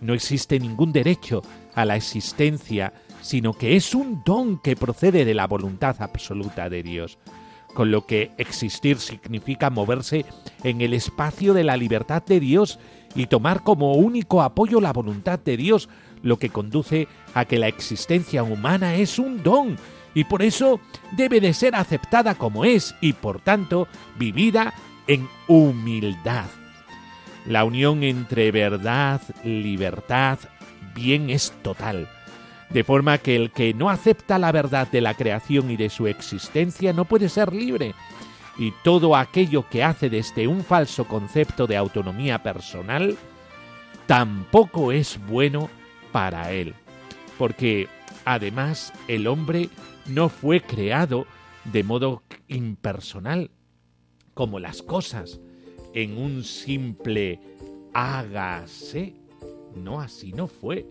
No 0.00 0.14
existe 0.14 0.60
ningún 0.60 0.92
derecho 0.92 1.42
a 1.74 1.84
la 1.84 1.96
existencia, 1.96 2.92
sino 3.22 3.54
que 3.54 3.74
es 3.74 3.92
un 3.92 4.22
don 4.24 4.60
que 4.60 4.76
procede 4.76 5.24
de 5.24 5.34
la 5.34 5.48
voluntad 5.48 5.96
absoluta 5.98 6.70
de 6.70 6.84
Dios, 6.84 7.18
con 7.74 7.90
lo 7.90 8.06
que 8.06 8.30
existir 8.38 8.98
significa 8.98 9.68
moverse 9.68 10.24
en 10.62 10.80
el 10.80 10.94
espacio 10.94 11.54
de 11.54 11.64
la 11.64 11.76
libertad 11.76 12.22
de 12.24 12.38
Dios 12.38 12.78
y 13.16 13.26
tomar 13.26 13.64
como 13.64 13.94
único 13.94 14.42
apoyo 14.42 14.80
la 14.80 14.92
voluntad 14.92 15.40
de 15.40 15.56
Dios, 15.56 15.88
lo 16.22 16.38
que 16.38 16.50
conduce 16.50 17.08
a 17.34 17.46
que 17.46 17.58
la 17.58 17.66
existencia 17.66 18.44
humana 18.44 18.94
es 18.94 19.18
un 19.18 19.42
don 19.42 19.76
y 20.14 20.22
por 20.22 20.42
eso 20.42 20.78
debe 21.16 21.40
de 21.40 21.52
ser 21.52 21.74
aceptada 21.74 22.36
como 22.36 22.64
es 22.64 22.94
y 23.00 23.12
por 23.12 23.40
tanto 23.40 23.88
vivida 24.20 24.72
en 25.12 25.28
humildad. 25.48 26.46
La 27.46 27.64
unión 27.64 28.02
entre 28.02 28.50
verdad, 28.52 29.20
libertad, 29.44 30.38
bien 30.94 31.30
es 31.30 31.52
total, 31.62 32.08
de 32.70 32.84
forma 32.84 33.18
que 33.18 33.36
el 33.36 33.50
que 33.50 33.74
no 33.74 33.90
acepta 33.90 34.38
la 34.38 34.52
verdad 34.52 34.88
de 34.90 35.00
la 35.00 35.14
creación 35.14 35.70
y 35.70 35.76
de 35.76 35.90
su 35.90 36.06
existencia 36.06 36.92
no 36.92 37.04
puede 37.04 37.28
ser 37.28 37.52
libre, 37.52 37.94
y 38.58 38.72
todo 38.84 39.16
aquello 39.16 39.68
que 39.68 39.82
hace 39.82 40.10
desde 40.10 40.46
un 40.46 40.62
falso 40.62 41.06
concepto 41.06 41.66
de 41.66 41.76
autonomía 41.76 42.42
personal 42.42 43.16
tampoco 44.06 44.92
es 44.92 45.18
bueno 45.26 45.70
para 46.12 46.52
él, 46.52 46.74
porque 47.38 47.88
además 48.24 48.92
el 49.08 49.26
hombre 49.26 49.68
no 50.06 50.28
fue 50.28 50.60
creado 50.60 51.26
de 51.64 51.82
modo 51.82 52.22
impersonal, 52.48 53.50
como 54.34 54.58
las 54.58 54.82
cosas, 54.82 55.40
en 55.94 56.16
un 56.16 56.44
simple 56.44 57.40
hágase. 57.92 59.14
No, 59.74 60.00
así 60.00 60.32
no 60.32 60.46
fue, 60.46 60.86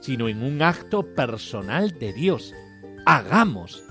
sino 0.00 0.28
en 0.28 0.42
un 0.42 0.62
acto 0.62 1.14
personal 1.14 1.98
de 1.98 2.12
Dios. 2.12 2.54
Hagamos, 3.06 3.82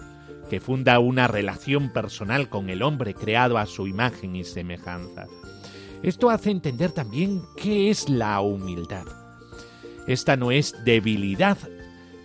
que 0.50 0.60
funda 0.60 1.00
una 1.00 1.28
relación 1.28 1.92
personal 1.92 2.50
con 2.50 2.70
el 2.70 2.82
hombre 2.82 3.14
creado 3.14 3.58
a 3.58 3.66
su 3.66 3.88
imagen 3.88 4.36
y 4.36 4.44
semejanza. 4.44 5.28
Esto 6.04 6.30
hace 6.30 6.52
entender 6.52 6.92
también 6.92 7.42
qué 7.56 7.90
es 7.90 8.08
la 8.10 8.40
humildad. 8.42 9.06
Esta 10.08 10.38
no 10.38 10.52
es 10.52 10.76
debilidad, 10.86 11.58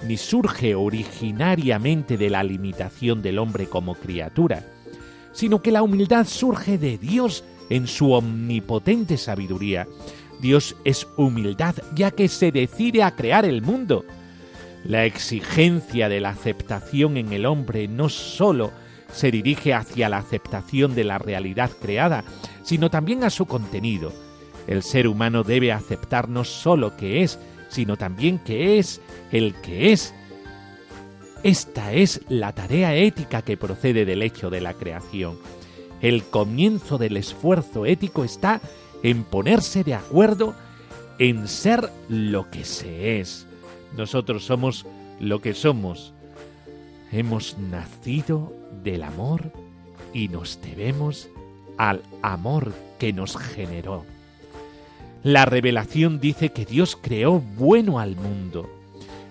ni 0.06 0.16
surge 0.16 0.74
originariamente 0.74 2.16
de 2.16 2.30
la 2.30 2.44
limitación 2.44 3.22
del 3.22 3.38
hombre 3.38 3.66
como 3.66 3.94
criatura, 3.94 4.64
sino 5.32 5.62
que 5.62 5.72
la 5.72 5.82
humildad 5.82 6.26
surge 6.26 6.78
de 6.78 6.98
Dios 6.98 7.44
en 7.70 7.86
su 7.86 8.12
omnipotente 8.12 9.16
sabiduría. 9.16 9.86
Dios 10.40 10.76
es 10.84 11.06
humildad 11.16 11.76
ya 11.94 12.10
que 12.10 12.28
se 12.28 12.52
decide 12.52 13.02
a 13.02 13.14
crear 13.14 13.44
el 13.44 13.62
mundo. 13.62 14.04
La 14.84 15.04
exigencia 15.04 16.08
de 16.08 16.20
la 16.20 16.30
aceptación 16.30 17.16
en 17.16 17.32
el 17.32 17.46
hombre 17.46 17.86
no 17.86 18.08
sólo 18.08 18.72
se 19.12 19.30
dirige 19.30 19.74
hacia 19.74 20.08
la 20.08 20.18
aceptación 20.18 20.94
de 20.94 21.04
la 21.04 21.18
realidad 21.18 21.70
creada, 21.80 22.24
sino 22.62 22.90
también 22.90 23.24
a 23.24 23.30
su 23.30 23.46
contenido. 23.46 24.12
El 24.66 24.82
ser 24.82 25.06
humano 25.06 25.44
debe 25.44 25.72
aceptar 25.72 26.28
no 26.28 26.44
sólo 26.44 26.96
que 26.96 27.22
es, 27.22 27.38
sino 27.68 27.96
también 27.96 28.38
que 28.38 28.78
es 28.78 29.00
el 29.30 29.54
que 29.54 29.92
es. 29.92 30.14
Esta 31.42 31.92
es 31.92 32.20
la 32.28 32.52
tarea 32.52 32.94
ética 32.94 33.42
que 33.42 33.56
procede 33.56 34.04
del 34.04 34.22
hecho 34.22 34.48
de 34.48 34.60
la 34.60 34.74
creación. 34.74 35.38
El 36.00 36.22
comienzo 36.22 36.98
del 36.98 37.16
esfuerzo 37.16 37.84
ético 37.84 38.22
está 38.22 38.60
en 39.02 39.24
ponerse 39.24 39.82
de 39.82 39.94
acuerdo 39.94 40.54
en 41.18 41.48
ser 41.48 41.90
lo 42.08 42.48
que 42.48 42.64
se 42.64 43.18
es. 43.18 43.46
Nosotros 43.96 44.44
somos 44.44 44.86
lo 45.18 45.40
que 45.40 45.52
somos. 45.54 46.14
Hemos 47.10 47.58
nacido 47.58 48.52
del 48.84 49.02
amor 49.02 49.52
y 50.14 50.28
nos 50.28 50.60
debemos 50.62 51.28
al 51.76 52.02
amor 52.22 52.72
que 53.00 53.12
nos 53.12 53.36
generó. 53.36 54.04
La 55.24 55.44
revelación 55.44 56.20
dice 56.20 56.50
que 56.50 56.64
Dios 56.64 56.96
creó 57.00 57.40
bueno 57.40 57.98
al 57.98 58.14
mundo. 58.14 58.81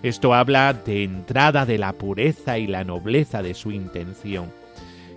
Esto 0.03 0.33
habla 0.33 0.73
de 0.73 1.03
entrada 1.03 1.65
de 1.65 1.77
la 1.77 1.93
pureza 1.93 2.57
y 2.57 2.67
la 2.67 2.83
nobleza 2.83 3.43
de 3.43 3.53
su 3.53 3.71
intención. 3.71 4.51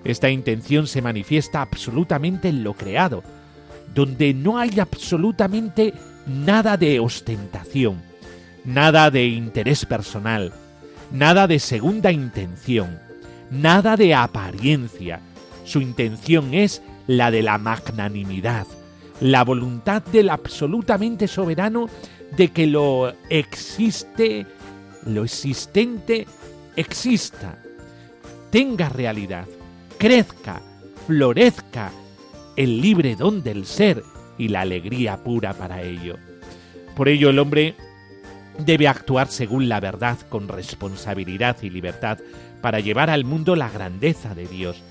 Esta 0.04 0.28
intención 0.28 0.86
se 0.86 1.00
manifiesta 1.00 1.62
absolutamente 1.62 2.48
en 2.48 2.62
lo 2.62 2.74
creado, 2.74 3.22
donde 3.94 4.34
no 4.34 4.58
hay 4.58 4.78
absolutamente 4.80 5.94
nada 6.26 6.76
de 6.76 7.00
ostentación, 7.00 8.02
nada 8.64 9.10
de 9.10 9.26
interés 9.26 9.86
personal, 9.86 10.52
nada 11.10 11.46
de 11.46 11.58
segunda 11.58 12.12
intención, 12.12 12.98
nada 13.50 13.96
de 13.96 14.14
apariencia. 14.14 15.20
Su 15.64 15.80
intención 15.80 16.52
es 16.52 16.82
la 17.06 17.30
de 17.30 17.42
la 17.42 17.56
magnanimidad, 17.56 18.66
la 19.20 19.44
voluntad 19.44 20.02
del 20.02 20.28
absolutamente 20.28 21.26
soberano 21.28 21.88
de 22.36 22.48
que 22.48 22.66
lo 22.66 23.12
existe, 23.30 24.46
lo 25.06 25.24
existente 25.24 26.26
exista, 26.76 27.58
tenga 28.50 28.88
realidad, 28.88 29.46
crezca, 29.98 30.60
florezca 31.06 31.90
el 32.56 32.80
libre 32.80 33.16
don 33.16 33.42
del 33.42 33.66
ser 33.66 34.02
y 34.38 34.48
la 34.48 34.62
alegría 34.62 35.22
pura 35.22 35.54
para 35.54 35.82
ello. 35.82 36.16
Por 36.96 37.08
ello 37.08 37.30
el 37.30 37.38
hombre 37.38 37.74
debe 38.58 38.88
actuar 38.88 39.28
según 39.28 39.68
la 39.68 39.80
verdad 39.80 40.18
con 40.28 40.48
responsabilidad 40.48 41.56
y 41.62 41.70
libertad 41.70 42.18
para 42.60 42.80
llevar 42.80 43.10
al 43.10 43.24
mundo 43.24 43.56
la 43.56 43.68
grandeza 43.68 44.34
de 44.34 44.46
Dios, 44.46 44.82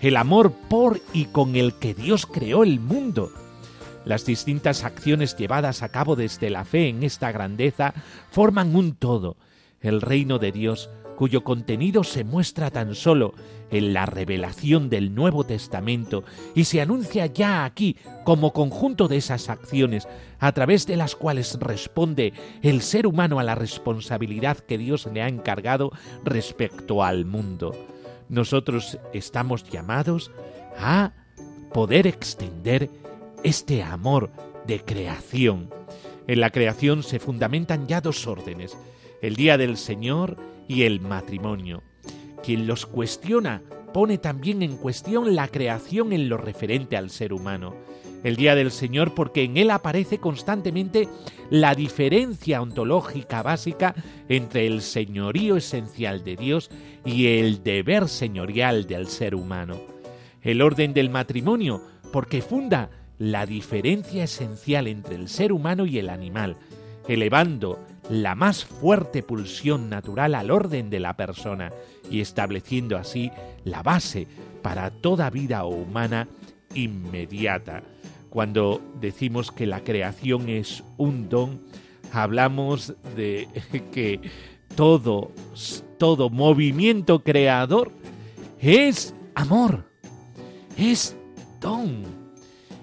el 0.00 0.16
amor 0.16 0.52
por 0.68 1.00
y 1.12 1.26
con 1.26 1.56
el 1.56 1.74
que 1.74 1.94
Dios 1.94 2.26
creó 2.26 2.62
el 2.62 2.80
mundo. 2.80 3.30
Las 4.06 4.24
distintas 4.24 4.82
acciones 4.84 5.36
llevadas 5.36 5.82
a 5.82 5.90
cabo 5.90 6.16
desde 6.16 6.48
la 6.48 6.64
fe 6.64 6.88
en 6.88 7.02
esta 7.02 7.30
grandeza 7.32 7.92
forman 8.30 8.74
un 8.74 8.94
todo, 8.94 9.36
el 9.80 10.00
reino 10.00 10.38
de 10.38 10.52
Dios, 10.52 10.90
cuyo 11.16 11.44
contenido 11.44 12.04
se 12.04 12.24
muestra 12.24 12.70
tan 12.70 12.94
solo 12.94 13.34
en 13.70 13.92
la 13.92 14.06
revelación 14.06 14.88
del 14.88 15.14
Nuevo 15.14 15.44
Testamento 15.44 16.24
y 16.54 16.64
se 16.64 16.80
anuncia 16.80 17.26
ya 17.26 17.64
aquí 17.64 17.96
como 18.24 18.52
conjunto 18.52 19.06
de 19.06 19.18
esas 19.18 19.48
acciones 19.48 20.08
a 20.38 20.52
través 20.52 20.86
de 20.86 20.96
las 20.96 21.16
cuales 21.16 21.58
responde 21.60 22.32
el 22.62 22.80
ser 22.80 23.06
humano 23.06 23.38
a 23.38 23.44
la 23.44 23.54
responsabilidad 23.54 24.58
que 24.58 24.78
Dios 24.78 25.08
le 25.12 25.22
ha 25.22 25.28
encargado 25.28 25.92
respecto 26.24 27.04
al 27.04 27.26
mundo 27.26 27.74
nosotros 28.30 28.98
estamos 29.12 29.64
llamados 29.64 30.30
a 30.78 31.12
poder 31.74 32.06
extender 32.06 32.88
este 33.42 33.82
amor 33.82 34.30
de 34.66 34.80
creación. 34.80 35.68
En 36.26 36.40
la 36.40 36.50
creación 36.50 37.02
se 37.02 37.18
fundamentan 37.18 37.88
ya 37.88 38.00
dos 38.00 38.26
órdenes, 38.26 38.76
el 39.22 39.36
día 39.36 39.58
del 39.58 39.76
Señor 39.76 40.36
y 40.68 40.82
el 40.82 41.00
matrimonio. 41.00 41.82
Quien 42.42 42.66
los 42.66 42.86
cuestiona 42.86 43.62
pone 43.92 44.18
también 44.18 44.62
en 44.62 44.76
cuestión 44.76 45.34
la 45.34 45.48
creación 45.48 46.12
en 46.12 46.28
lo 46.28 46.36
referente 46.36 46.96
al 46.96 47.10
ser 47.10 47.32
humano 47.32 47.74
el 48.22 48.36
Día 48.36 48.54
del 48.54 48.70
Señor 48.70 49.14
porque 49.14 49.44
en 49.44 49.56
él 49.56 49.70
aparece 49.70 50.18
constantemente 50.18 51.08
la 51.50 51.74
diferencia 51.74 52.60
ontológica 52.62 53.42
básica 53.42 53.94
entre 54.28 54.66
el 54.66 54.82
señorío 54.82 55.56
esencial 55.56 56.22
de 56.24 56.36
Dios 56.36 56.70
y 57.04 57.38
el 57.38 57.62
deber 57.62 58.08
señorial 58.08 58.86
del 58.86 59.08
ser 59.08 59.34
humano. 59.34 59.80
El 60.42 60.62
orden 60.62 60.94
del 60.94 61.10
matrimonio 61.10 61.82
porque 62.12 62.42
funda 62.42 62.90
la 63.18 63.46
diferencia 63.46 64.24
esencial 64.24 64.86
entre 64.86 65.16
el 65.16 65.28
ser 65.28 65.52
humano 65.52 65.84
y 65.84 65.98
el 65.98 66.08
animal, 66.08 66.56
elevando 67.06 67.78
la 68.08 68.34
más 68.34 68.64
fuerte 68.64 69.22
pulsión 69.22 69.90
natural 69.90 70.34
al 70.34 70.50
orden 70.50 70.90
de 70.90 71.00
la 71.00 71.16
persona 71.16 71.72
y 72.10 72.20
estableciendo 72.20 72.96
así 72.96 73.30
la 73.64 73.82
base 73.82 74.26
para 74.62 74.90
toda 74.90 75.30
vida 75.30 75.64
humana 75.64 76.28
inmediata. 76.74 77.82
Cuando 78.30 78.80
decimos 79.00 79.50
que 79.50 79.66
la 79.66 79.82
creación 79.82 80.48
es 80.48 80.84
un 80.96 81.28
don, 81.28 81.60
hablamos 82.12 82.94
de 83.16 83.48
que 83.92 84.20
todo, 84.76 85.32
todo 85.98 86.30
movimiento 86.30 87.22
creador 87.22 87.92
es 88.60 89.14
amor, 89.34 89.84
es 90.76 91.16
don. 91.60 92.04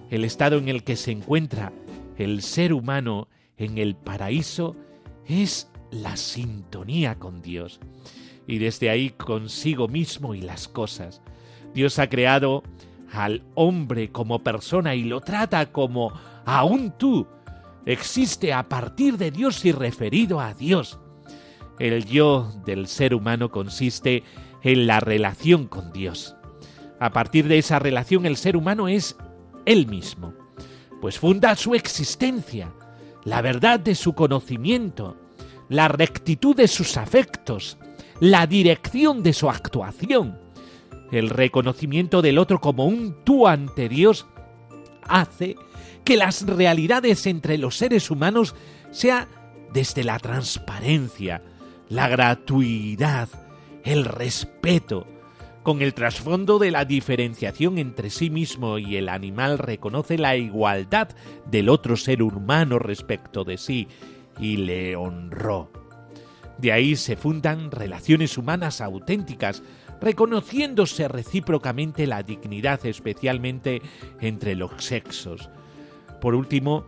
El 0.10 0.24
estado 0.24 0.58
en 0.58 0.70
el 0.70 0.84
que 0.84 0.96
se 0.96 1.12
encuentra 1.12 1.74
el 2.18 2.42
ser 2.42 2.74
humano 2.74 3.28
en 3.58 3.78
el 3.78 3.96
paraíso 3.96 4.76
es 5.28 5.70
la 5.92 6.18
sintonía 6.18 7.16
con 7.16 7.42
Dios 7.42 7.80
y 8.48 8.60
desde 8.60 8.90
ahí 8.90 9.10
consigo 9.12 9.88
mismo 9.88 10.34
y 10.34 10.42
las 10.42 10.68
cosas. 10.68 11.22
Dios 11.74 12.00
ha 12.00 12.08
creado 12.08 12.64
al 13.12 13.44
hombre 13.56 14.12
como 14.12 14.44
persona 14.44 14.96
y 14.96 15.04
lo 15.04 15.22
trata 15.22 15.72
como 15.72 16.14
aún 16.46 16.94
tú. 16.98 17.28
Existe 17.86 18.54
a 18.54 18.68
partir 18.68 19.18
de 19.18 19.32
Dios 19.32 19.64
y 19.66 19.72
referido 19.72 20.40
a 20.40 20.54
Dios. 20.54 21.00
El 21.80 22.06
yo 22.06 22.52
del 22.66 22.88
ser 22.88 23.14
humano 23.14 23.52
consiste 23.52 24.24
en 24.64 24.88
la 24.88 25.00
relación 25.00 25.68
con 25.68 25.92
Dios. 25.92 26.36
A 27.00 27.12
partir 27.12 27.48
de 27.48 27.60
esa 27.60 27.80
relación 27.80 28.26
el 28.26 28.38
ser 28.38 28.58
humano 28.58 28.88
es 28.88 29.16
él 29.66 29.88
mismo, 29.88 30.34
pues 31.00 31.20
funda 31.20 31.56
su 31.56 31.76
existencia, 31.76 32.74
la 33.28 33.42
verdad 33.42 33.80
de 33.80 33.94
su 33.94 34.14
conocimiento, 34.14 35.16
la 35.70 35.88
rectitud 35.88 36.56
de 36.56 36.68
sus 36.68 36.98
afectos, 36.98 37.78
la 38.20 38.48
dirección 38.48 39.22
de 39.22 39.34
su 39.34 39.50
actuación 39.50 40.48
el 41.12 41.30
reconocimiento 41.30 42.22
del 42.22 42.38
otro 42.38 42.60
como 42.60 42.86
un 42.86 43.24
tú 43.24 43.48
ante 43.48 43.90
Dios 43.90 44.28
hace 45.08 45.56
que 46.04 46.18
las 46.18 46.46
realidades 46.46 47.26
entre 47.28 47.58
los 47.58 47.78
seres 47.78 48.12
humanos 48.12 48.56
sea 48.92 49.28
desde 49.74 50.04
la 50.04 50.20
transparencia, 50.20 51.42
la 51.90 52.08
gratuidad, 52.08 53.30
el 53.84 54.06
respeto, 54.06 55.08
con 55.68 55.82
el 55.82 55.94
trasfondo 55.94 56.60
de 56.60 56.72
la 56.72 56.86
diferenciación 56.86 57.78
entre 57.78 58.10
sí 58.10 58.30
mismo 58.30 58.78
y 58.78 58.96
el 58.96 59.10
animal 59.10 59.58
reconoce 59.58 60.18
la 60.18 60.38
igualdad 60.38 61.10
del 61.52 61.68
otro 61.68 61.98
ser 61.98 62.24
humano 62.24 62.80
respecto 62.80 63.44
de 63.44 63.58
sí 63.58 63.90
y 64.40 64.56
le 64.56 64.96
honró. 64.96 65.70
De 66.58 66.72
ahí 66.72 66.96
se 66.96 67.18
fundan 67.18 67.70
relaciones 67.70 68.38
humanas 68.38 68.80
auténticas, 68.80 69.62
reconociéndose 70.00 71.10
recíprocamente 71.10 72.08
la 72.08 72.24
dignidad 72.24 72.86
especialmente 72.86 73.82
entre 74.22 74.56
los 74.56 74.72
sexos. 74.82 75.50
Por 76.22 76.34
último, 76.34 76.86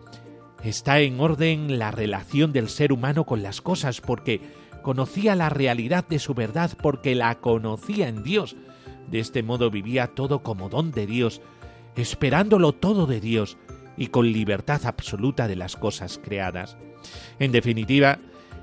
está 0.63 1.01
en 1.01 1.19
orden 1.19 1.79
la 1.79 1.91
relación 1.91 2.53
del 2.53 2.69
ser 2.69 2.93
humano 2.93 3.25
con 3.25 3.43
las 3.43 3.59
cosas 3.59 3.99
porque 3.99 4.39
conocía 4.83 5.35
la 5.35 5.49
realidad 5.49 6.07
de 6.07 6.19
su 6.19 6.33
verdad 6.33 6.71
porque 6.81 7.13
la 7.13 7.39
conocía 7.39 8.07
en 8.07 8.23
Dios. 8.23 8.55
De 9.09 9.19
este 9.19 9.43
modo 9.43 9.71
vivía 9.71 10.07
todo 10.07 10.43
como 10.43 10.69
don 10.69 10.91
de 10.91 11.07
Dios, 11.07 11.41
esperándolo 11.95 12.73
todo 12.73 13.07
de 13.07 13.19
Dios 13.19 13.57
y 13.97 14.07
con 14.07 14.31
libertad 14.31 14.85
absoluta 14.85 15.47
de 15.47 15.55
las 15.55 15.75
cosas 15.75 16.19
creadas. 16.23 16.77
En 17.39 17.51
definitiva, 17.51 18.19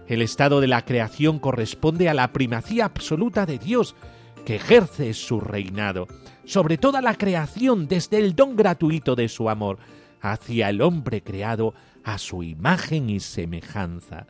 el 0.08 0.22
estado 0.22 0.60
de 0.60 0.68
la 0.68 0.84
creación 0.84 1.38
corresponde 1.38 2.08
a 2.08 2.14
la 2.14 2.32
primacía 2.32 2.84
absoluta 2.84 3.44
de 3.44 3.58
Dios, 3.58 3.96
que 4.44 4.56
ejerce 4.56 5.12
su 5.12 5.40
reinado 5.40 6.06
sobre 6.44 6.78
toda 6.78 7.02
la 7.02 7.16
creación 7.16 7.88
desde 7.88 8.18
el 8.18 8.36
don 8.36 8.54
gratuito 8.54 9.16
de 9.16 9.28
su 9.28 9.50
amor 9.50 9.78
hacia 10.20 10.70
el 10.70 10.80
hombre 10.80 11.22
creado 11.22 11.74
a 12.04 12.18
su 12.18 12.44
imagen 12.44 13.10
y 13.10 13.20
semejanza. 13.20 14.26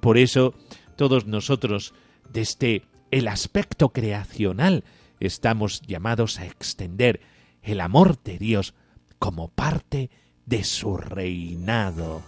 Por 0.00 0.16
eso, 0.16 0.54
todos 0.96 1.26
nosotros, 1.26 1.92
desde 2.32 2.84
el 3.10 3.26
aspecto 3.26 3.88
creacional, 3.88 4.84
estamos 5.20 5.82
llamados 5.82 6.38
a 6.38 6.46
extender 6.46 7.20
el 7.62 7.80
amor 7.80 8.22
de 8.22 8.38
Dios 8.38 8.74
como 9.18 9.48
parte 9.48 10.10
de 10.46 10.64
su 10.64 10.96
reinado. 10.96 12.22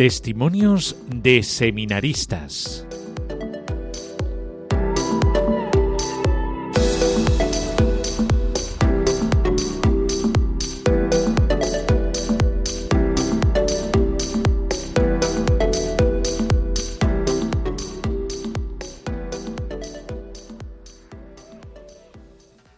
Testimonios 0.00 0.96
de 1.14 1.42
seminaristas. 1.42 2.86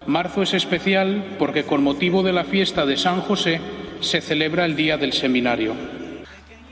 Marzo 0.09 0.43
es 0.43 0.55
especial 0.55 1.37
porque 1.39 1.63
con 1.63 1.85
motivo 1.85 2.25
de 2.25 2.33
la 2.33 2.43
fiesta 2.43 2.85
de 2.85 2.97
San 2.97 3.21
José 3.21 3.61
se 4.01 4.21
celebra 4.21 4.65
el 4.65 4.75
Día 4.75 4.97
del 4.97 5.13
Seminario. 5.13 6.02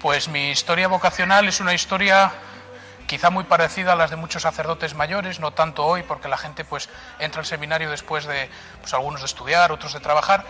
Pues 0.01 0.29
mi 0.29 0.51
historia 0.51 0.89
vocacional 0.89 1.47
es 1.47 1.61
una 1.61 1.75
historia 1.75 2.33
quizá 3.07 3.29
muy 3.29 3.45
parecida 3.45 3.93
a 3.93 3.97
las 3.97 4.09
de 4.09 4.17
muchos 4.17 4.41
sacerdotes 4.43 4.95
mayores, 4.95 5.41
no 5.41 5.51
tanto 5.51 5.85
hoy 5.85 6.03
porque 6.03 6.27
la 6.27 6.39
gente 6.39 6.65
pues 6.65 6.89
entra 7.19 7.41
al 7.41 7.47
seminario 7.47 7.91
después 7.91 8.25
de 8.25 8.49
pues, 8.81 8.95
algunos 8.95 9.21
de 9.21 9.27
estudiar, 9.27 9.73
otros 9.73 9.93
de 9.93 10.01
trabajar. 10.01 10.47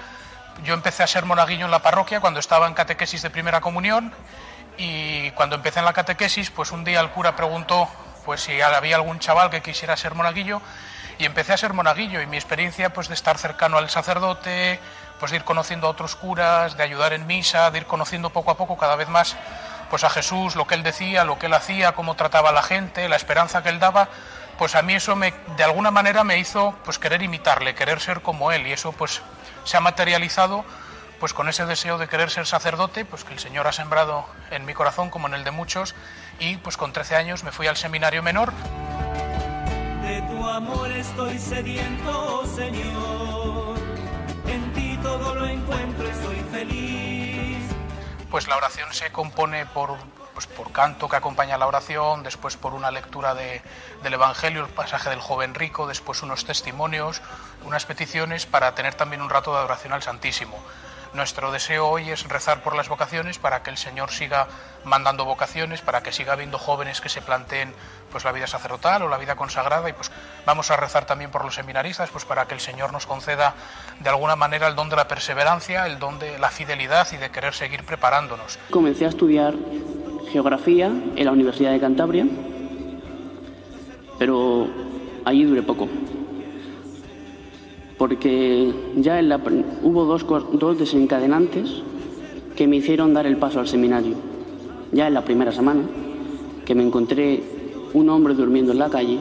Yo 0.63 0.73
empecé 0.73 1.03
a 1.03 1.09
ser 1.09 1.25
monaguillo 1.25 1.65
en 1.65 1.73
la 1.73 1.81
parroquia 1.83 2.21
cuando 2.21 2.39
estaba 2.39 2.69
en 2.69 2.75
catequesis 2.75 3.23
de 3.23 3.31
primera 3.31 3.61
comunión 3.61 4.13
y 4.79 5.33
cuando 5.33 5.57
empecé 5.57 5.81
en 5.81 5.85
la 5.85 5.95
catequesis, 5.95 6.51
pues 6.51 6.71
un 6.71 6.85
día 6.85 7.01
el 7.01 7.11
cura 7.11 7.35
preguntó 7.35 7.89
pues 8.25 8.43
si 8.43 8.61
había 8.61 8.95
algún 8.95 9.19
chaval 9.19 9.51
que 9.51 9.63
quisiera 9.63 9.97
ser 9.97 10.15
monaguillo 10.15 10.63
y 11.21 11.27
empecé 11.27 11.53
a 11.53 11.59
ser 11.59 11.75
monaguillo 11.75 12.23
y 12.23 12.27
mi 12.27 12.39
experiencia 12.39 12.95
pues 12.95 13.09
de 13.09 13.15
estar 13.15 13.37
cercano 13.37 13.77
al 13.77 13.91
sacerdote, 13.91 14.81
pues 15.19 15.31
de 15.31 15.37
ir 15.37 15.45
conociendo 15.45 15.87
a 15.87 15.91
otros 15.91 16.17
curas, 16.17 16.79
de 16.79 16.83
ayudar 16.83 17.13
en 17.13 17.27
misa, 17.27 17.71
de 17.71 17.79
ir 17.79 17.87
conociendo 17.87 18.31
poco 18.31 18.51
a 18.51 18.57
poco 18.57 18.79
cada 18.79 18.97
vez 18.97 19.09
más 19.09 19.37
pues 19.91 20.03
a 20.03 20.09
Jesús, 20.09 20.57
lo 20.57 20.67
que 20.67 20.77
él 20.77 20.83
decía, 20.83 21.25
lo 21.25 21.39
que 21.39 21.47
él 21.47 21.53
hacía, 21.53 21.93
cómo 21.93 22.15
trataba 22.15 22.49
a 22.51 22.53
la 22.53 22.63
gente, 22.63 23.07
la 23.09 23.17
esperanza 23.17 23.63
que 23.63 23.69
él 23.69 23.79
daba, 23.81 24.09
pues 24.57 24.75
a 24.75 24.83
mí 24.83 24.95
eso 24.95 25.15
me, 25.15 25.35
de 25.59 25.65
alguna 25.65 25.91
manera 25.91 26.25
me 26.25 26.39
hizo 26.39 26.75
pues 26.85 26.99
querer 26.99 27.23
imitarle, 27.23 27.75
querer 27.75 28.01
ser 28.01 28.23
como 28.23 28.51
él 28.51 28.67
y 28.67 28.73
eso 28.73 28.93
pues 28.93 29.21
se 29.65 29.77
ha 29.77 29.81
materializado 29.81 30.65
pues 31.19 31.35
con 31.35 31.51
ese 31.51 31.67
deseo 31.67 31.99
de 31.99 32.09
querer 32.09 32.31
ser 32.31 32.47
sacerdote, 32.47 33.05
pues 33.05 33.25
que 33.25 33.35
el 33.35 33.41
Señor 33.41 33.67
ha 33.67 33.73
sembrado 33.73 34.25
en 34.51 34.65
mi 34.65 34.73
corazón 34.73 35.11
como 35.11 35.27
en 35.27 35.35
el 35.35 35.45
de 35.45 35.51
muchos 35.51 35.95
y 36.39 36.57
pues 36.57 36.79
con 36.79 36.95
13 36.95 37.17
años 37.17 37.45
me 37.45 37.53
fui 37.53 37.67
al 37.67 37.77
seminario 37.77 38.23
menor. 38.23 38.55
Amor 40.61 40.93
estoy 40.93 41.39
sediento, 41.39 42.45
Señor. 42.55 43.79
En 44.47 44.73
ti 44.75 44.99
todo 45.03 45.35
lo 45.35 45.47
encuentro 45.47 46.07
y 46.07 46.15
soy 46.23 46.37
feliz. 46.53 47.65
Pues 48.31 48.47
la 48.47 48.59
oración 48.59 48.93
se 48.93 49.11
compone 49.11 49.65
por, 49.65 49.97
pues 50.35 50.47
por 50.47 50.71
canto 50.71 51.09
que 51.09 51.17
acompaña 51.17 51.57
la 51.57 51.67
oración, 51.67 52.23
después 52.23 52.59
por 52.59 52.75
una 52.75 52.91
lectura 52.91 53.35
de, 53.35 53.63
del 54.03 54.13
Evangelio, 54.13 54.67
el 54.67 54.71
pasaje 54.71 55.09
del 55.09 55.21
joven 55.21 55.55
rico, 55.55 55.87
después 55.87 56.23
unos 56.23 56.45
testimonios, 56.45 57.23
unas 57.65 57.87
peticiones 57.87 58.45
para 58.45 58.75
tener 58.75 58.93
también 58.95 59.23
un 59.23 59.31
rato 59.31 59.53
de 59.53 59.61
adoración 59.61 59.95
al 59.95 60.03
Santísimo. 60.03 60.59
Nuestro 61.13 61.51
deseo 61.51 61.89
hoy 61.89 62.09
es 62.11 62.29
rezar 62.29 62.63
por 62.63 62.77
las 62.77 62.89
vocaciones 62.89 63.39
para 63.39 63.65
que 63.65 63.71
el 63.71 63.77
Señor 63.77 64.11
siga 64.11 64.47
mandando 64.85 65.25
vocaciones, 65.25 65.81
para 65.81 66.03
que 66.03 66.13
siga 66.13 66.35
habiendo 66.35 66.57
jóvenes 66.57 67.01
que 67.01 67.09
se 67.09 67.21
planteen 67.21 67.73
pues 68.13 68.25
la 68.25 68.31
vida 68.31 68.47
sacerdotal 68.47 69.03
o 69.03 69.09
la 69.09 69.19
vida 69.19 69.35
consagrada 69.35 69.89
y 69.89 69.93
pues 69.93 70.11
vamos 70.47 70.71
a 70.71 70.77
rezar 70.77 71.07
también 71.07 71.33
por 71.33 71.45
los 71.45 71.57
seminaristas 71.57 72.11
pues 72.11 72.25
para 72.25 72.47
que 72.47 72.55
el 72.55 72.61
Señor 72.61 72.93
nos 72.93 73.07
conceda 73.07 73.55
de 73.99 74.09
alguna 74.09 74.37
manera 74.37 74.69
el 74.69 74.77
don 74.77 74.89
de 74.89 74.97
la 74.97 75.09
perseverancia, 75.09 75.87
el 75.87 75.99
don 75.99 76.21
de 76.21 76.39
la 76.39 76.49
fidelidad 76.49 77.09
y 77.13 77.17
de 77.17 77.31
querer 77.31 77.55
seguir 77.55 77.85
preparándonos. 77.85 78.59
Comencé 78.71 79.07
a 79.07 79.09
estudiar 79.09 79.55
geografía 80.31 80.87
en 80.87 81.25
la 81.25 81.33
Universidad 81.33 81.73
de 81.73 81.81
Cantabria, 81.81 82.25
pero 84.17 84.69
allí 85.25 85.45
duré 85.45 85.63
poco 85.63 85.89
porque 88.01 88.73
ya 88.97 89.21
hubo 89.83 90.07
dos, 90.07 90.25
dos 90.55 90.79
desencadenantes 90.79 91.83
que 92.57 92.67
me 92.67 92.77
hicieron 92.77 93.13
dar 93.13 93.27
el 93.27 93.37
paso 93.37 93.61
al 93.61 93.69
seminario. 93.69 94.15
Ya 94.91 95.07
en 95.07 95.13
la 95.13 95.23
primera 95.23 95.53
semana, 95.53 95.83
que 96.65 96.75
me 96.75 96.83
encontré 96.83 97.43
un 97.93 98.09
hombre 98.09 98.33
durmiendo 98.33 98.73
en 98.73 98.79
la 98.79 98.89
calle 98.89 99.19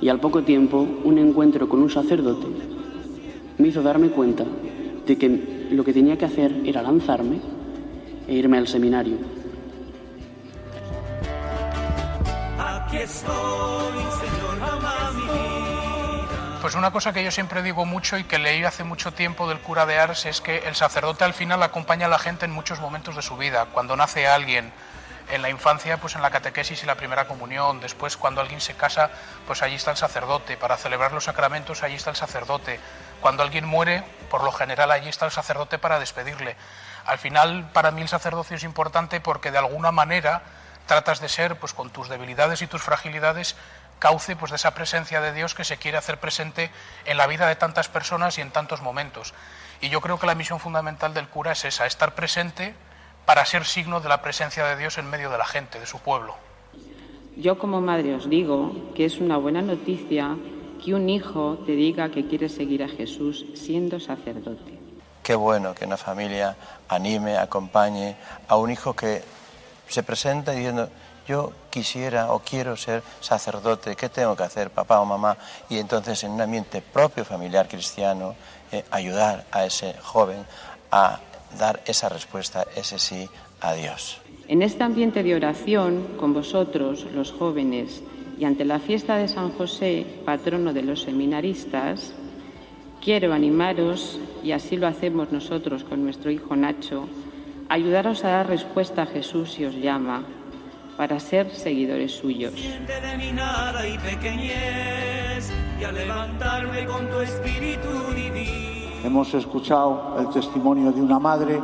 y 0.00 0.08
al 0.08 0.20
poco 0.20 0.44
tiempo 0.44 0.86
un 1.02 1.18
encuentro 1.18 1.68
con 1.68 1.82
un 1.82 1.90
sacerdote 1.90 2.46
me 3.58 3.66
hizo 3.66 3.82
darme 3.82 4.10
cuenta 4.10 4.44
de 5.04 5.18
que 5.18 5.66
lo 5.72 5.82
que 5.82 5.92
tenía 5.92 6.16
que 6.16 6.26
hacer 6.26 6.62
era 6.64 6.80
lanzarme 6.80 7.40
e 8.28 8.36
irme 8.36 8.58
al 8.58 8.68
seminario. 8.68 9.16
Aquí 12.56 12.98
estoy, 12.98 13.98
Señor, 14.20 15.51
pues 16.62 16.76
una 16.76 16.92
cosa 16.92 17.12
que 17.12 17.24
yo 17.24 17.32
siempre 17.32 17.60
digo 17.60 17.84
mucho 17.84 18.16
y 18.16 18.22
que 18.22 18.38
leí 18.38 18.62
hace 18.62 18.84
mucho 18.84 19.12
tiempo 19.12 19.48
del 19.48 19.58
cura 19.58 19.84
de 19.84 19.98
Ars 19.98 20.26
es 20.26 20.40
que 20.40 20.58
el 20.58 20.76
sacerdote 20.76 21.24
al 21.24 21.34
final 21.34 21.60
acompaña 21.60 22.06
a 22.06 22.08
la 22.08 22.20
gente 22.20 22.44
en 22.44 22.52
muchos 22.52 22.78
momentos 22.78 23.16
de 23.16 23.22
su 23.22 23.36
vida. 23.36 23.66
Cuando 23.72 23.96
nace 23.96 24.28
alguien, 24.28 24.72
en 25.28 25.42
la 25.42 25.50
infancia, 25.50 25.96
pues 25.96 26.14
en 26.14 26.22
la 26.22 26.30
catequesis 26.30 26.80
y 26.84 26.86
la 26.86 26.94
primera 26.94 27.26
comunión. 27.26 27.80
Después, 27.80 28.16
cuando 28.16 28.40
alguien 28.40 28.60
se 28.60 28.74
casa, 28.74 29.10
pues 29.44 29.60
allí 29.62 29.74
está 29.74 29.90
el 29.90 29.96
sacerdote. 29.96 30.56
Para 30.56 30.76
celebrar 30.76 31.12
los 31.12 31.24
sacramentos, 31.24 31.82
allí 31.82 31.96
está 31.96 32.10
el 32.10 32.16
sacerdote. 32.16 32.78
Cuando 33.20 33.42
alguien 33.42 33.66
muere, 33.66 34.04
por 34.30 34.44
lo 34.44 34.52
general, 34.52 34.92
allí 34.92 35.08
está 35.08 35.24
el 35.24 35.32
sacerdote 35.32 35.80
para 35.80 35.98
despedirle. 35.98 36.54
Al 37.06 37.18
final, 37.18 37.70
para 37.72 37.90
mí 37.90 38.02
el 38.02 38.08
sacerdocio 38.08 38.54
es 38.54 38.62
importante 38.62 39.20
porque 39.20 39.50
de 39.50 39.58
alguna 39.58 39.90
manera 39.90 40.42
tratas 40.86 41.20
de 41.20 41.28
ser, 41.28 41.58
pues 41.58 41.72
con 41.72 41.90
tus 41.90 42.08
debilidades 42.08 42.62
y 42.62 42.66
tus 42.66 42.82
fragilidades, 42.82 43.56
cauce 44.02 44.34
pues, 44.34 44.50
de 44.50 44.56
esa 44.56 44.74
presencia 44.74 45.20
de 45.20 45.32
Dios 45.32 45.54
que 45.54 45.62
se 45.62 45.76
quiere 45.76 45.96
hacer 45.96 46.18
presente 46.18 46.72
en 47.04 47.16
la 47.16 47.28
vida 47.28 47.46
de 47.46 47.54
tantas 47.54 47.88
personas 47.88 48.36
y 48.36 48.40
en 48.40 48.50
tantos 48.50 48.82
momentos. 48.82 49.32
Y 49.80 49.90
yo 49.90 50.00
creo 50.00 50.18
que 50.18 50.26
la 50.26 50.34
misión 50.34 50.58
fundamental 50.58 51.14
del 51.14 51.28
cura 51.28 51.52
es 51.52 51.64
esa, 51.64 51.86
estar 51.86 52.16
presente 52.16 52.74
para 53.26 53.46
ser 53.46 53.64
signo 53.64 54.00
de 54.00 54.08
la 54.08 54.20
presencia 54.20 54.64
de 54.66 54.76
Dios 54.76 54.98
en 54.98 55.08
medio 55.08 55.30
de 55.30 55.38
la 55.38 55.44
gente, 55.44 55.78
de 55.78 55.86
su 55.86 56.00
pueblo. 56.00 56.34
Yo 57.36 57.58
como 57.58 57.80
madre 57.80 58.16
os 58.16 58.28
digo 58.28 58.92
que 58.96 59.04
es 59.04 59.18
una 59.18 59.36
buena 59.36 59.62
noticia 59.62 60.36
que 60.84 60.94
un 60.94 61.08
hijo 61.08 61.62
te 61.64 61.72
diga 61.72 62.10
que 62.10 62.26
quiere 62.26 62.48
seguir 62.48 62.82
a 62.82 62.88
Jesús 62.88 63.46
siendo 63.54 64.00
sacerdote. 64.00 64.80
Qué 65.22 65.36
bueno 65.36 65.76
que 65.76 65.84
una 65.84 65.96
familia 65.96 66.56
anime, 66.88 67.38
acompañe 67.38 68.16
a 68.48 68.56
un 68.56 68.72
hijo 68.72 68.94
que 68.94 69.22
se 69.86 70.02
presenta 70.02 70.50
diciendo, 70.50 70.90
yo 71.26 71.52
quisiera 71.70 72.32
o 72.32 72.40
quiero 72.40 72.76
ser 72.76 73.02
sacerdote, 73.20 73.96
¿qué 73.96 74.08
tengo 74.08 74.36
que 74.36 74.42
hacer, 74.42 74.70
papá 74.70 75.00
o 75.00 75.04
mamá? 75.04 75.36
Y 75.68 75.78
entonces 75.78 76.22
en 76.24 76.32
un 76.32 76.40
ambiente 76.40 76.82
propio 76.82 77.24
familiar 77.24 77.68
cristiano, 77.68 78.34
eh, 78.70 78.84
ayudar 78.90 79.44
a 79.50 79.64
ese 79.64 79.94
joven 80.02 80.44
a 80.90 81.20
dar 81.58 81.80
esa 81.86 82.08
respuesta, 82.08 82.66
ese 82.74 82.98
sí 82.98 83.28
a 83.60 83.74
Dios. 83.74 84.20
En 84.48 84.62
este 84.62 84.82
ambiente 84.82 85.22
de 85.22 85.34
oración, 85.34 86.16
con 86.18 86.34
vosotros, 86.34 87.06
los 87.14 87.32
jóvenes, 87.32 88.02
y 88.38 88.44
ante 88.44 88.64
la 88.64 88.80
fiesta 88.80 89.16
de 89.16 89.28
San 89.28 89.52
José, 89.52 90.06
patrono 90.24 90.72
de 90.72 90.82
los 90.82 91.02
seminaristas, 91.02 92.12
quiero 93.02 93.32
animaros, 93.32 94.18
y 94.42 94.52
así 94.52 94.76
lo 94.76 94.86
hacemos 94.86 95.32
nosotros 95.32 95.84
con 95.84 96.02
nuestro 96.02 96.30
hijo 96.30 96.56
Nacho, 96.56 97.08
ayudaros 97.68 98.24
a 98.24 98.30
dar 98.30 98.48
respuesta 98.48 99.02
a 99.02 99.06
Jesús 99.06 99.52
si 99.52 99.64
os 99.64 99.74
llama, 99.74 100.24
para 101.02 101.18
ser 101.18 101.50
seguidores 101.50 102.12
suyos. 102.12 102.52
Hemos 109.04 109.34
escuchado 109.34 110.16
el 110.20 110.28
testimonio 110.28 110.92
de 110.92 111.02
una 111.02 111.18
madre 111.18 111.60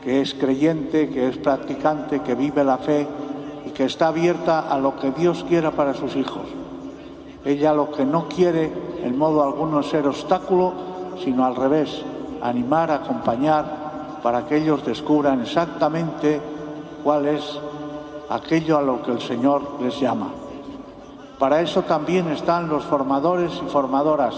que 0.00 0.20
es 0.20 0.32
creyente, 0.34 1.08
que 1.08 1.26
es 1.26 1.38
practicante, 1.38 2.20
que 2.20 2.36
vive 2.36 2.62
la 2.62 2.78
fe 2.78 3.04
y 3.66 3.70
que 3.70 3.86
está 3.86 4.06
abierta 4.06 4.60
a 4.60 4.78
lo 4.78 4.94
que 4.94 5.10
Dios 5.10 5.44
quiera 5.48 5.72
para 5.72 5.92
sus 5.94 6.14
hijos. 6.14 6.46
Ella 7.44 7.74
lo 7.74 7.90
que 7.90 8.04
no 8.04 8.28
quiere 8.28 8.70
en 9.02 9.18
modo 9.18 9.42
alguno 9.42 9.80
es 9.80 9.86
ser 9.86 10.06
obstáculo, 10.06 10.72
sino 11.24 11.44
al 11.44 11.56
revés, 11.56 12.00
animar, 12.42 12.92
acompañar 12.92 14.20
para 14.22 14.46
que 14.46 14.58
ellos 14.58 14.86
descubran 14.86 15.42
exactamente 15.42 16.40
cuál 17.02 17.26
es 17.26 17.58
aquello 18.30 18.78
a 18.78 18.82
lo 18.82 19.02
que 19.02 19.10
el 19.10 19.20
Señor 19.20 19.62
les 19.82 19.98
llama. 20.00 20.28
Para 21.38 21.60
eso 21.60 21.82
también 21.82 22.30
están 22.30 22.68
los 22.68 22.84
formadores 22.84 23.52
y 23.64 23.68
formadoras. 23.68 24.34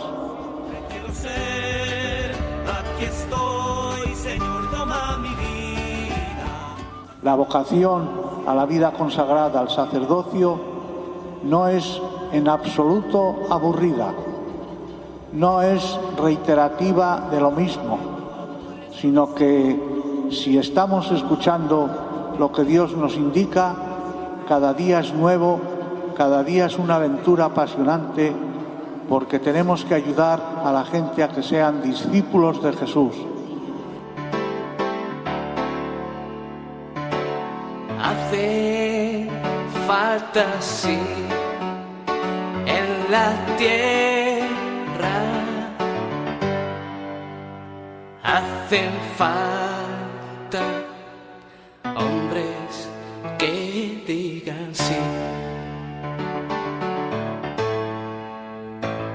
La 7.22 7.34
vocación 7.36 8.08
a 8.46 8.54
la 8.54 8.66
vida 8.66 8.92
consagrada, 8.92 9.60
al 9.60 9.70
sacerdocio, 9.70 10.58
no 11.44 11.68
es 11.68 12.00
en 12.32 12.48
absoluto 12.48 13.36
aburrida, 13.50 14.12
no 15.32 15.62
es 15.62 15.98
reiterativa 16.16 17.28
de 17.30 17.40
lo 17.40 17.50
mismo, 17.50 17.98
sino 19.00 19.34
que 19.34 20.28
si 20.30 20.56
estamos 20.56 21.10
escuchando 21.12 21.88
lo 22.38 22.52
que 22.52 22.64
Dios 22.64 22.96
nos 22.96 23.16
indica, 23.16 23.74
cada 24.48 24.74
día 24.74 25.00
es 25.00 25.12
nuevo, 25.12 25.60
cada 26.16 26.42
día 26.42 26.66
es 26.66 26.78
una 26.78 26.96
aventura 26.96 27.46
apasionante, 27.46 28.32
porque 29.08 29.38
tenemos 29.38 29.84
que 29.84 29.94
ayudar 29.94 30.62
a 30.64 30.72
la 30.72 30.84
gente 30.84 31.22
a 31.22 31.28
que 31.28 31.42
sean 31.42 31.82
discípulos 31.82 32.62
de 32.62 32.72
Jesús. 32.72 33.14
Hace 38.00 39.28
falta 39.86 40.60
sí 40.60 40.98
en 42.66 43.10
la 43.10 43.32
tierra. 43.56 45.22
Hacen 48.22 48.90
falta 49.16 50.91
hombres 51.84 52.88
que 53.38 54.04
digan 54.06 54.74
sí. 54.74 54.96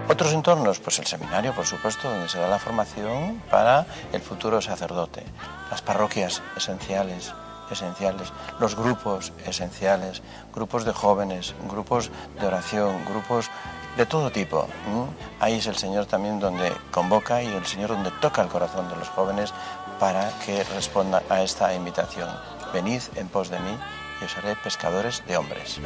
Otros 0.09 0.33
entornos, 0.33 0.79
pues 0.79 0.99
el 0.99 1.05
seminario, 1.05 1.53
por 1.53 1.65
supuesto, 1.65 2.09
donde 2.09 2.29
se 2.29 2.39
da 2.39 2.47
la 2.47 2.59
formación 2.59 3.41
para 3.51 3.85
el 4.13 4.21
futuro 4.21 4.61
sacerdote, 4.61 5.23
las 5.69 5.81
parroquias 5.81 6.41
esenciales, 6.55 7.33
esenciales, 7.69 8.31
los 8.59 8.75
grupos 8.75 9.33
esenciales, 9.45 10.21
grupos 10.53 10.85
de 10.85 10.93
jóvenes, 10.93 11.53
grupos 11.69 12.09
de 12.39 12.47
oración, 12.47 13.05
grupos 13.05 13.49
de 13.97 14.05
todo 14.05 14.31
tipo. 14.31 14.67
Ahí 15.39 15.55
es 15.55 15.67
el 15.67 15.75
Señor 15.75 16.05
también 16.05 16.39
donde 16.39 16.71
convoca 16.91 17.41
y 17.41 17.47
el 17.47 17.65
Señor 17.65 17.89
donde 17.89 18.11
toca 18.21 18.41
el 18.41 18.47
corazón 18.47 18.87
de 18.89 18.95
los 18.95 19.09
jóvenes 19.09 19.53
para 19.99 20.29
que 20.45 20.63
respondan 20.63 21.23
a 21.29 21.41
esta 21.41 21.73
invitación. 21.73 22.29
Venid 22.73 23.01
en 23.15 23.27
pos 23.27 23.49
de 23.49 23.59
mí 23.59 23.77
y 24.21 24.25
os 24.25 24.37
haré 24.37 24.55
pescadores 24.63 25.23
de 25.27 25.37
hombres. 25.37 25.79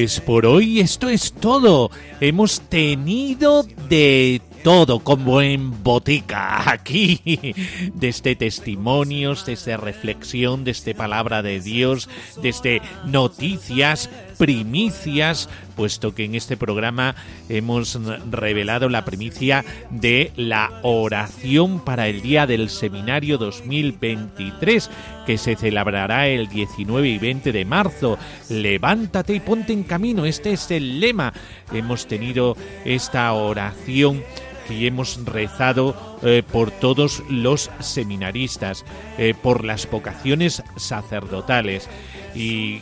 Pues 0.00 0.18
por 0.20 0.46
hoy 0.46 0.80
esto 0.80 1.10
es 1.10 1.34
todo. 1.34 1.90
Hemos 2.22 2.62
tenido 2.62 3.64
de 3.90 4.40
todo 4.64 5.00
como 5.00 5.42
en 5.42 5.82
botica 5.82 6.70
aquí, 6.70 7.54
desde 7.94 8.34
testimonios, 8.34 9.44
desde 9.44 9.76
reflexión, 9.76 10.64
desde 10.64 10.94
palabra 10.94 11.42
de 11.42 11.60
Dios, 11.60 12.08
desde 12.42 12.80
noticias, 13.04 14.08
primicias, 14.40 15.50
puesto 15.76 16.14
que 16.14 16.24
en 16.24 16.34
este 16.34 16.56
programa 16.56 17.14
hemos 17.50 18.00
revelado 18.30 18.88
la 18.88 19.04
primicia 19.04 19.66
de 19.90 20.32
la 20.34 20.80
oración 20.82 21.84
para 21.84 22.08
el 22.08 22.22
día 22.22 22.46
del 22.46 22.70
seminario 22.70 23.36
2023, 23.36 24.90
que 25.26 25.36
se 25.36 25.56
celebrará 25.56 26.26
el 26.26 26.48
19 26.48 27.06
y 27.06 27.18
20 27.18 27.52
de 27.52 27.64
marzo. 27.66 28.16
Levántate 28.48 29.34
y 29.34 29.40
ponte 29.40 29.74
en 29.74 29.82
camino, 29.82 30.24
este 30.24 30.54
es 30.54 30.70
el 30.70 31.00
lema. 31.00 31.34
Hemos 31.70 32.06
tenido 32.06 32.56
esta 32.86 33.30
oración 33.34 34.22
y 34.70 34.86
hemos 34.86 35.22
rezado 35.26 36.18
eh, 36.22 36.42
por 36.50 36.70
todos 36.70 37.22
los 37.28 37.70
seminaristas, 37.80 38.86
eh, 39.18 39.34
por 39.34 39.66
las 39.66 39.90
vocaciones 39.90 40.62
sacerdotales 40.76 41.90
y 42.34 42.80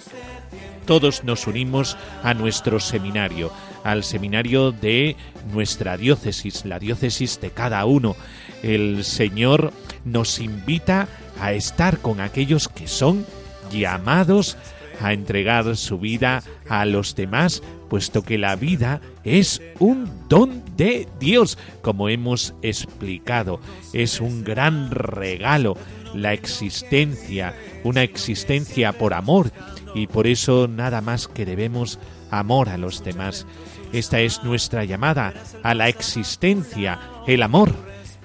todos 0.88 1.22
nos 1.22 1.46
unimos 1.46 1.98
a 2.22 2.32
nuestro 2.32 2.80
seminario, 2.80 3.52
al 3.84 4.04
seminario 4.04 4.72
de 4.72 5.16
nuestra 5.52 5.98
diócesis, 5.98 6.64
la 6.64 6.78
diócesis 6.78 7.38
de 7.42 7.50
cada 7.50 7.84
uno. 7.84 8.16
El 8.62 9.04
Señor 9.04 9.70
nos 10.06 10.40
invita 10.40 11.06
a 11.42 11.52
estar 11.52 11.98
con 11.98 12.22
aquellos 12.22 12.68
que 12.68 12.88
son 12.88 13.26
llamados 13.70 14.56
a 15.02 15.12
entregar 15.12 15.76
su 15.76 15.98
vida 15.98 16.42
a 16.70 16.86
los 16.86 17.14
demás, 17.14 17.62
puesto 17.90 18.22
que 18.22 18.38
la 18.38 18.56
vida 18.56 19.02
es 19.24 19.60
un 19.78 20.10
don 20.30 20.62
de 20.78 21.06
Dios, 21.20 21.58
como 21.82 22.08
hemos 22.08 22.54
explicado, 22.62 23.60
es 23.92 24.22
un 24.22 24.42
gran 24.42 24.90
regalo, 24.90 25.76
la 26.14 26.32
existencia, 26.32 27.54
una 27.84 28.02
existencia 28.02 28.92
por 28.92 29.12
amor, 29.12 29.52
y 29.94 30.06
por 30.06 30.26
eso 30.26 30.68
nada 30.68 31.00
más 31.00 31.28
que 31.28 31.44
debemos 31.44 31.98
amor 32.30 32.68
a 32.68 32.78
los 32.78 33.04
demás. 33.04 33.46
Esta 33.92 34.20
es 34.20 34.42
nuestra 34.44 34.84
llamada 34.84 35.34
a 35.62 35.74
la 35.74 35.88
existencia, 35.88 36.98
el 37.26 37.42
amor, 37.42 37.72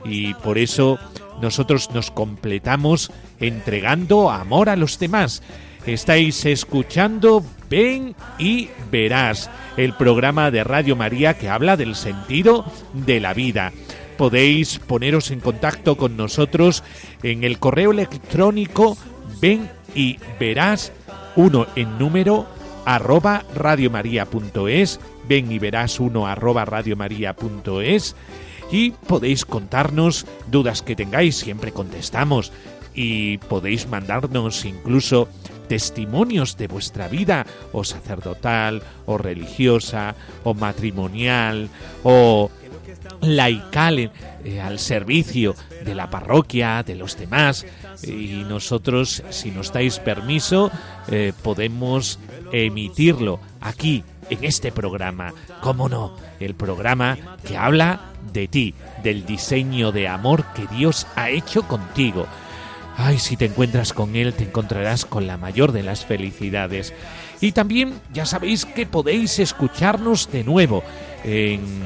y 0.04 0.34
por 0.36 0.58
eso 0.58 1.00
nosotros 1.42 1.90
nos 1.94 2.12
completamos 2.12 3.12
entregando 3.40 4.30
amor 4.30 4.70
a 4.70 4.76
los 4.76 5.00
demás. 5.00 5.42
Estáis 5.86 6.46
escuchando 6.46 7.44
Ven 7.70 8.16
y 8.38 8.70
Verás, 8.92 9.50
el 9.76 9.94
programa 9.94 10.52
de 10.52 10.64
Radio 10.64 10.96
María 10.96 11.38
que 11.38 11.50
habla 11.50 11.76
del 11.76 11.96
sentido 11.96 12.66
de 12.94 13.20
la 13.20 13.34
vida. 13.34 13.74
Podéis 14.18 14.80
poneros 14.80 15.32
en 15.32 15.40
contacto 15.40 15.98
con 15.98 16.16
nosotros 16.16 16.84
en 17.24 17.44
el 17.44 17.60
correo 17.60 17.92
electrónico 17.92 18.98
ven 19.42 19.70
y 19.96 20.18
verás 20.40 20.94
uno 21.36 21.68
en 21.76 21.98
número 21.98 22.46
arroba 22.86 23.44
radiomaria.es, 23.56 25.00
ven 25.28 25.52
y 25.52 25.60
verás 25.60 26.00
uno 26.00 26.28
arroba 26.28 26.66
radiomaria.es 26.66 28.16
y 28.72 28.92
podéis 28.92 29.46
contarnos 29.46 30.26
dudas 30.50 30.82
que 30.82 30.96
tengáis, 30.96 31.36
siempre 31.36 31.72
contestamos 31.72 32.52
y 32.94 33.38
podéis 33.38 33.88
mandarnos 33.88 34.66
incluso 34.66 35.28
testimonios 35.68 36.58
de 36.58 36.68
vuestra 36.68 37.08
vida, 37.08 37.46
o 37.72 37.84
sacerdotal, 37.84 38.84
o 39.06 39.18
religiosa, 39.18 40.16
o 40.44 40.54
matrimonial, 40.54 41.70
o 42.04 42.52
laical 43.22 44.12
eh, 44.44 44.62
al 44.62 44.80
servicio 44.80 45.56
de 45.86 45.96
la 45.96 46.10
parroquia, 46.10 46.84
de 46.84 46.96
los 46.96 47.18
demás. 47.18 47.66
Y 48.04 48.44
nosotros, 48.48 49.24
si 49.30 49.52
nos 49.52 49.72
dais 49.72 50.00
permiso, 50.00 50.72
eh, 51.08 51.34
podemos 51.42 52.20
emitirlo 52.52 53.40
aquí, 53.62 54.04
en 54.30 54.44
este 54.44 54.72
programa. 54.72 55.34
¿Cómo 55.62 55.90
no? 55.90 56.16
El 56.40 56.56
programa 56.56 57.18
que 57.46 57.58
habla 57.58 58.14
de 58.32 58.48
ti, 58.48 58.74
del 59.04 59.26
diseño 59.26 59.92
de 59.92 60.08
amor 60.08 60.46
que 60.54 60.66
Dios 60.68 61.08
ha 61.16 61.30
hecho 61.30 61.64
contigo 61.64 62.26
Ay, 62.96 63.18
si 63.18 63.38
te 63.38 63.46
encuentras 63.46 63.92
con 63.92 64.16
Él, 64.16 64.34
te 64.34 64.44
encontrarás 64.44 65.06
con 65.06 65.26
la 65.26 65.38
mayor 65.38 65.72
de 65.72 65.84
las 65.84 66.06
felicidades. 66.06 66.94
Y 67.42 67.52
también 67.52 68.00
ya 68.14 68.26
sabéis 68.26 68.66
que 68.66 68.86
podéis 68.86 69.40
escucharnos 69.40 70.32
de 70.32 70.44
nuevo 70.44 70.84
en 71.24 71.84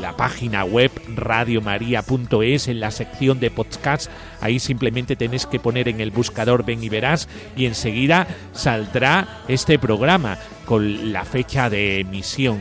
la 0.00 0.16
página 0.16 0.64
web 0.64 0.90
radiomaria.es 1.14 2.68
en 2.68 2.80
la 2.80 2.90
sección 2.90 3.40
de 3.40 3.50
podcasts. 3.50 4.10
Ahí 4.40 4.58
simplemente 4.58 5.16
tenéis 5.16 5.46
que 5.46 5.60
poner 5.60 5.88
en 5.88 6.00
el 6.00 6.10
buscador 6.10 6.64
Ven 6.64 6.82
y 6.82 6.88
verás 6.88 7.28
y 7.56 7.66
enseguida 7.66 8.26
saldrá 8.52 9.42
este 9.48 9.78
programa 9.78 10.38
con 10.64 11.12
la 11.12 11.24
fecha 11.24 11.70
de 11.70 12.00
emisión 12.00 12.58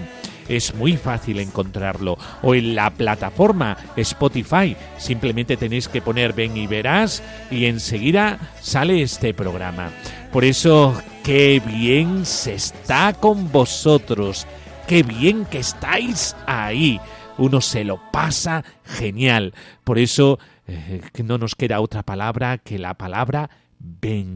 es 0.47 0.73
muy 0.75 0.97
fácil 0.97 1.39
encontrarlo. 1.39 2.17
O 2.41 2.55
en 2.55 2.75
la 2.75 2.89
plataforma 2.91 3.77
Spotify, 3.95 4.75
simplemente 4.97 5.57
tenéis 5.57 5.87
que 5.87 6.01
poner 6.01 6.33
Ven 6.33 6.55
y 6.57 6.67
verás 6.67 7.23
y 7.51 7.65
enseguida 7.65 8.39
sale 8.61 9.01
este 9.01 9.33
programa. 9.33 9.91
Por 10.31 10.45
eso, 10.45 10.99
qué 11.23 11.61
bien 11.65 12.25
se 12.25 12.55
está 12.55 13.13
con 13.13 13.51
vosotros, 13.51 14.45
qué 14.87 15.03
bien 15.03 15.45
que 15.45 15.59
estáis 15.59 16.35
ahí. 16.47 16.99
Uno 17.37 17.61
se 17.61 17.83
lo 17.83 18.01
pasa 18.11 18.63
genial. 18.83 19.53
Por 19.83 19.99
eso, 19.99 20.39
eh, 20.67 21.01
no 21.23 21.37
nos 21.37 21.53
queda 21.55 21.81
otra 21.81 22.01
palabra 22.03 22.57
que 22.57 22.79
la 22.79 22.95
palabra 22.95 23.49
bendición. 23.79 24.33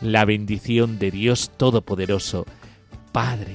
La 0.00 0.24
bendición 0.24 0.98
de 0.98 1.10
Dios 1.10 1.50
Todopoderoso, 1.56 2.46
Padre, 3.12 3.54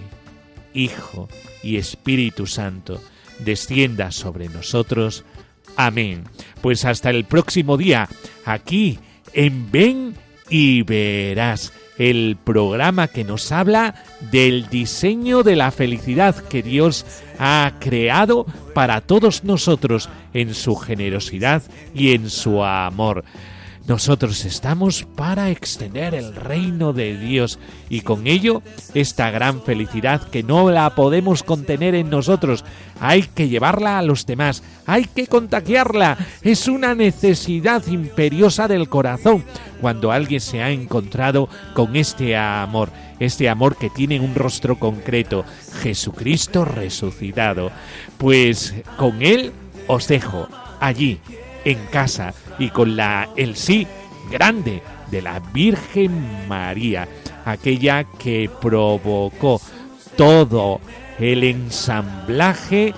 Hijo 0.74 1.30
y 1.64 1.78
Espíritu 1.78 2.48
Santo, 2.48 3.00
descienda 3.40 4.12
sobre 4.12 4.50
nosotros. 4.50 5.24
Amén. 5.78 6.24
Pues 6.62 6.84
hasta 6.86 7.12
el 7.12 7.26
próximo 7.26 7.78
día, 7.78 8.10
aquí 8.44 9.00
en 9.34 9.72
Ven 9.72 10.16
y 10.50 10.82
Verás, 10.82 11.72
el 12.02 12.36
programa 12.44 13.08
que 13.08 13.24
nos 13.24 13.52
habla 13.52 13.94
del 14.32 14.70
diseño 14.70 15.44
de 15.44 15.56
la 15.56 15.70
felicidad 15.70 16.36
que 16.36 16.64
Dios 16.64 17.06
ha 17.38 17.74
creado 17.80 18.48
para 18.74 19.02
todos 19.02 19.44
nosotros 19.44 20.10
en 20.34 20.56
su 20.56 20.76
generosidad 20.76 21.62
y 21.94 22.14
en 22.14 22.32
su 22.32 22.64
amor. 22.64 23.24
Nosotros 23.88 24.46
estamos 24.46 25.06
para 25.16 25.50
extender 25.50 26.14
el 26.14 26.36
reino 26.36 26.94
de 26.94 27.18
Dios 27.18 27.60
y 27.90 28.02
con 28.02 28.28
ello 28.28 28.62
esta 28.94 29.32
gran 29.32 29.62
felicidad 29.64 30.22
que 30.30 30.44
no 30.44 30.70
la 30.70 30.94
podemos 30.96 31.44
contener 31.44 31.96
en 31.96 32.10
nosotros. 32.10 32.64
Hay 33.00 33.24
que 33.24 33.50
llevarla 33.50 33.98
a 33.98 34.04
los 34.04 34.26
demás, 34.26 34.64
hay 34.86 35.06
que 35.06 35.28
contagiarla. 35.28 36.18
Es 36.42 36.68
una 36.68 36.94
necesidad 36.94 37.86
imperiosa 37.88 38.68
del 38.68 38.88
corazón 38.88 39.44
cuando 39.82 40.12
alguien 40.12 40.42
se 40.42 40.62
ha 40.62 40.70
encontrado 40.70 41.50
con 41.74 41.96
este 41.96 42.38
amor 42.38 42.92
este 43.22 43.50
amor 43.50 43.76
que 43.76 43.92
tiene 43.92 44.20
un 44.20 44.34
rostro 44.34 44.80
concreto, 44.80 45.46
Jesucristo 45.84 46.66
resucitado. 46.66 47.72
Pues 48.18 48.74
con 48.98 49.22
Él 49.22 49.52
os 49.86 50.08
dejo 50.08 50.48
allí, 50.80 51.20
en 51.66 51.78
casa, 51.88 52.34
y 52.60 52.70
con 52.70 52.96
la 52.96 53.30
el 53.36 53.56
sí 53.56 53.88
grande 54.32 54.82
de 55.10 55.22
la 55.22 55.40
Virgen 55.40 56.48
María, 56.48 57.08
aquella 57.46 58.04
que 58.04 58.50
provocó 58.62 59.62
todo 60.16 60.80
el 61.20 61.44
ensamblaje 61.44 62.94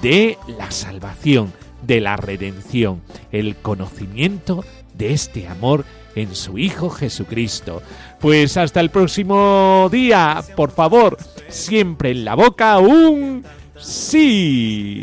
de 0.00 0.38
la 0.46 0.70
salvación, 0.70 1.52
de 1.82 2.00
la 2.00 2.16
redención, 2.16 3.02
el 3.32 3.56
conocimiento 3.56 4.64
de 4.94 5.12
este 5.12 5.46
amor 5.46 5.84
en 6.14 6.34
su 6.34 6.58
Hijo 6.58 6.90
Jesucristo. 6.90 7.82
Pues 8.20 8.56
hasta 8.56 8.80
el 8.80 8.90
próximo 8.90 9.88
día, 9.92 10.42
por 10.56 10.70
favor, 10.70 11.18
siempre 11.48 12.10
en 12.10 12.24
la 12.24 12.34
boca 12.34 12.78
un 12.78 13.44
sí. 13.78 15.02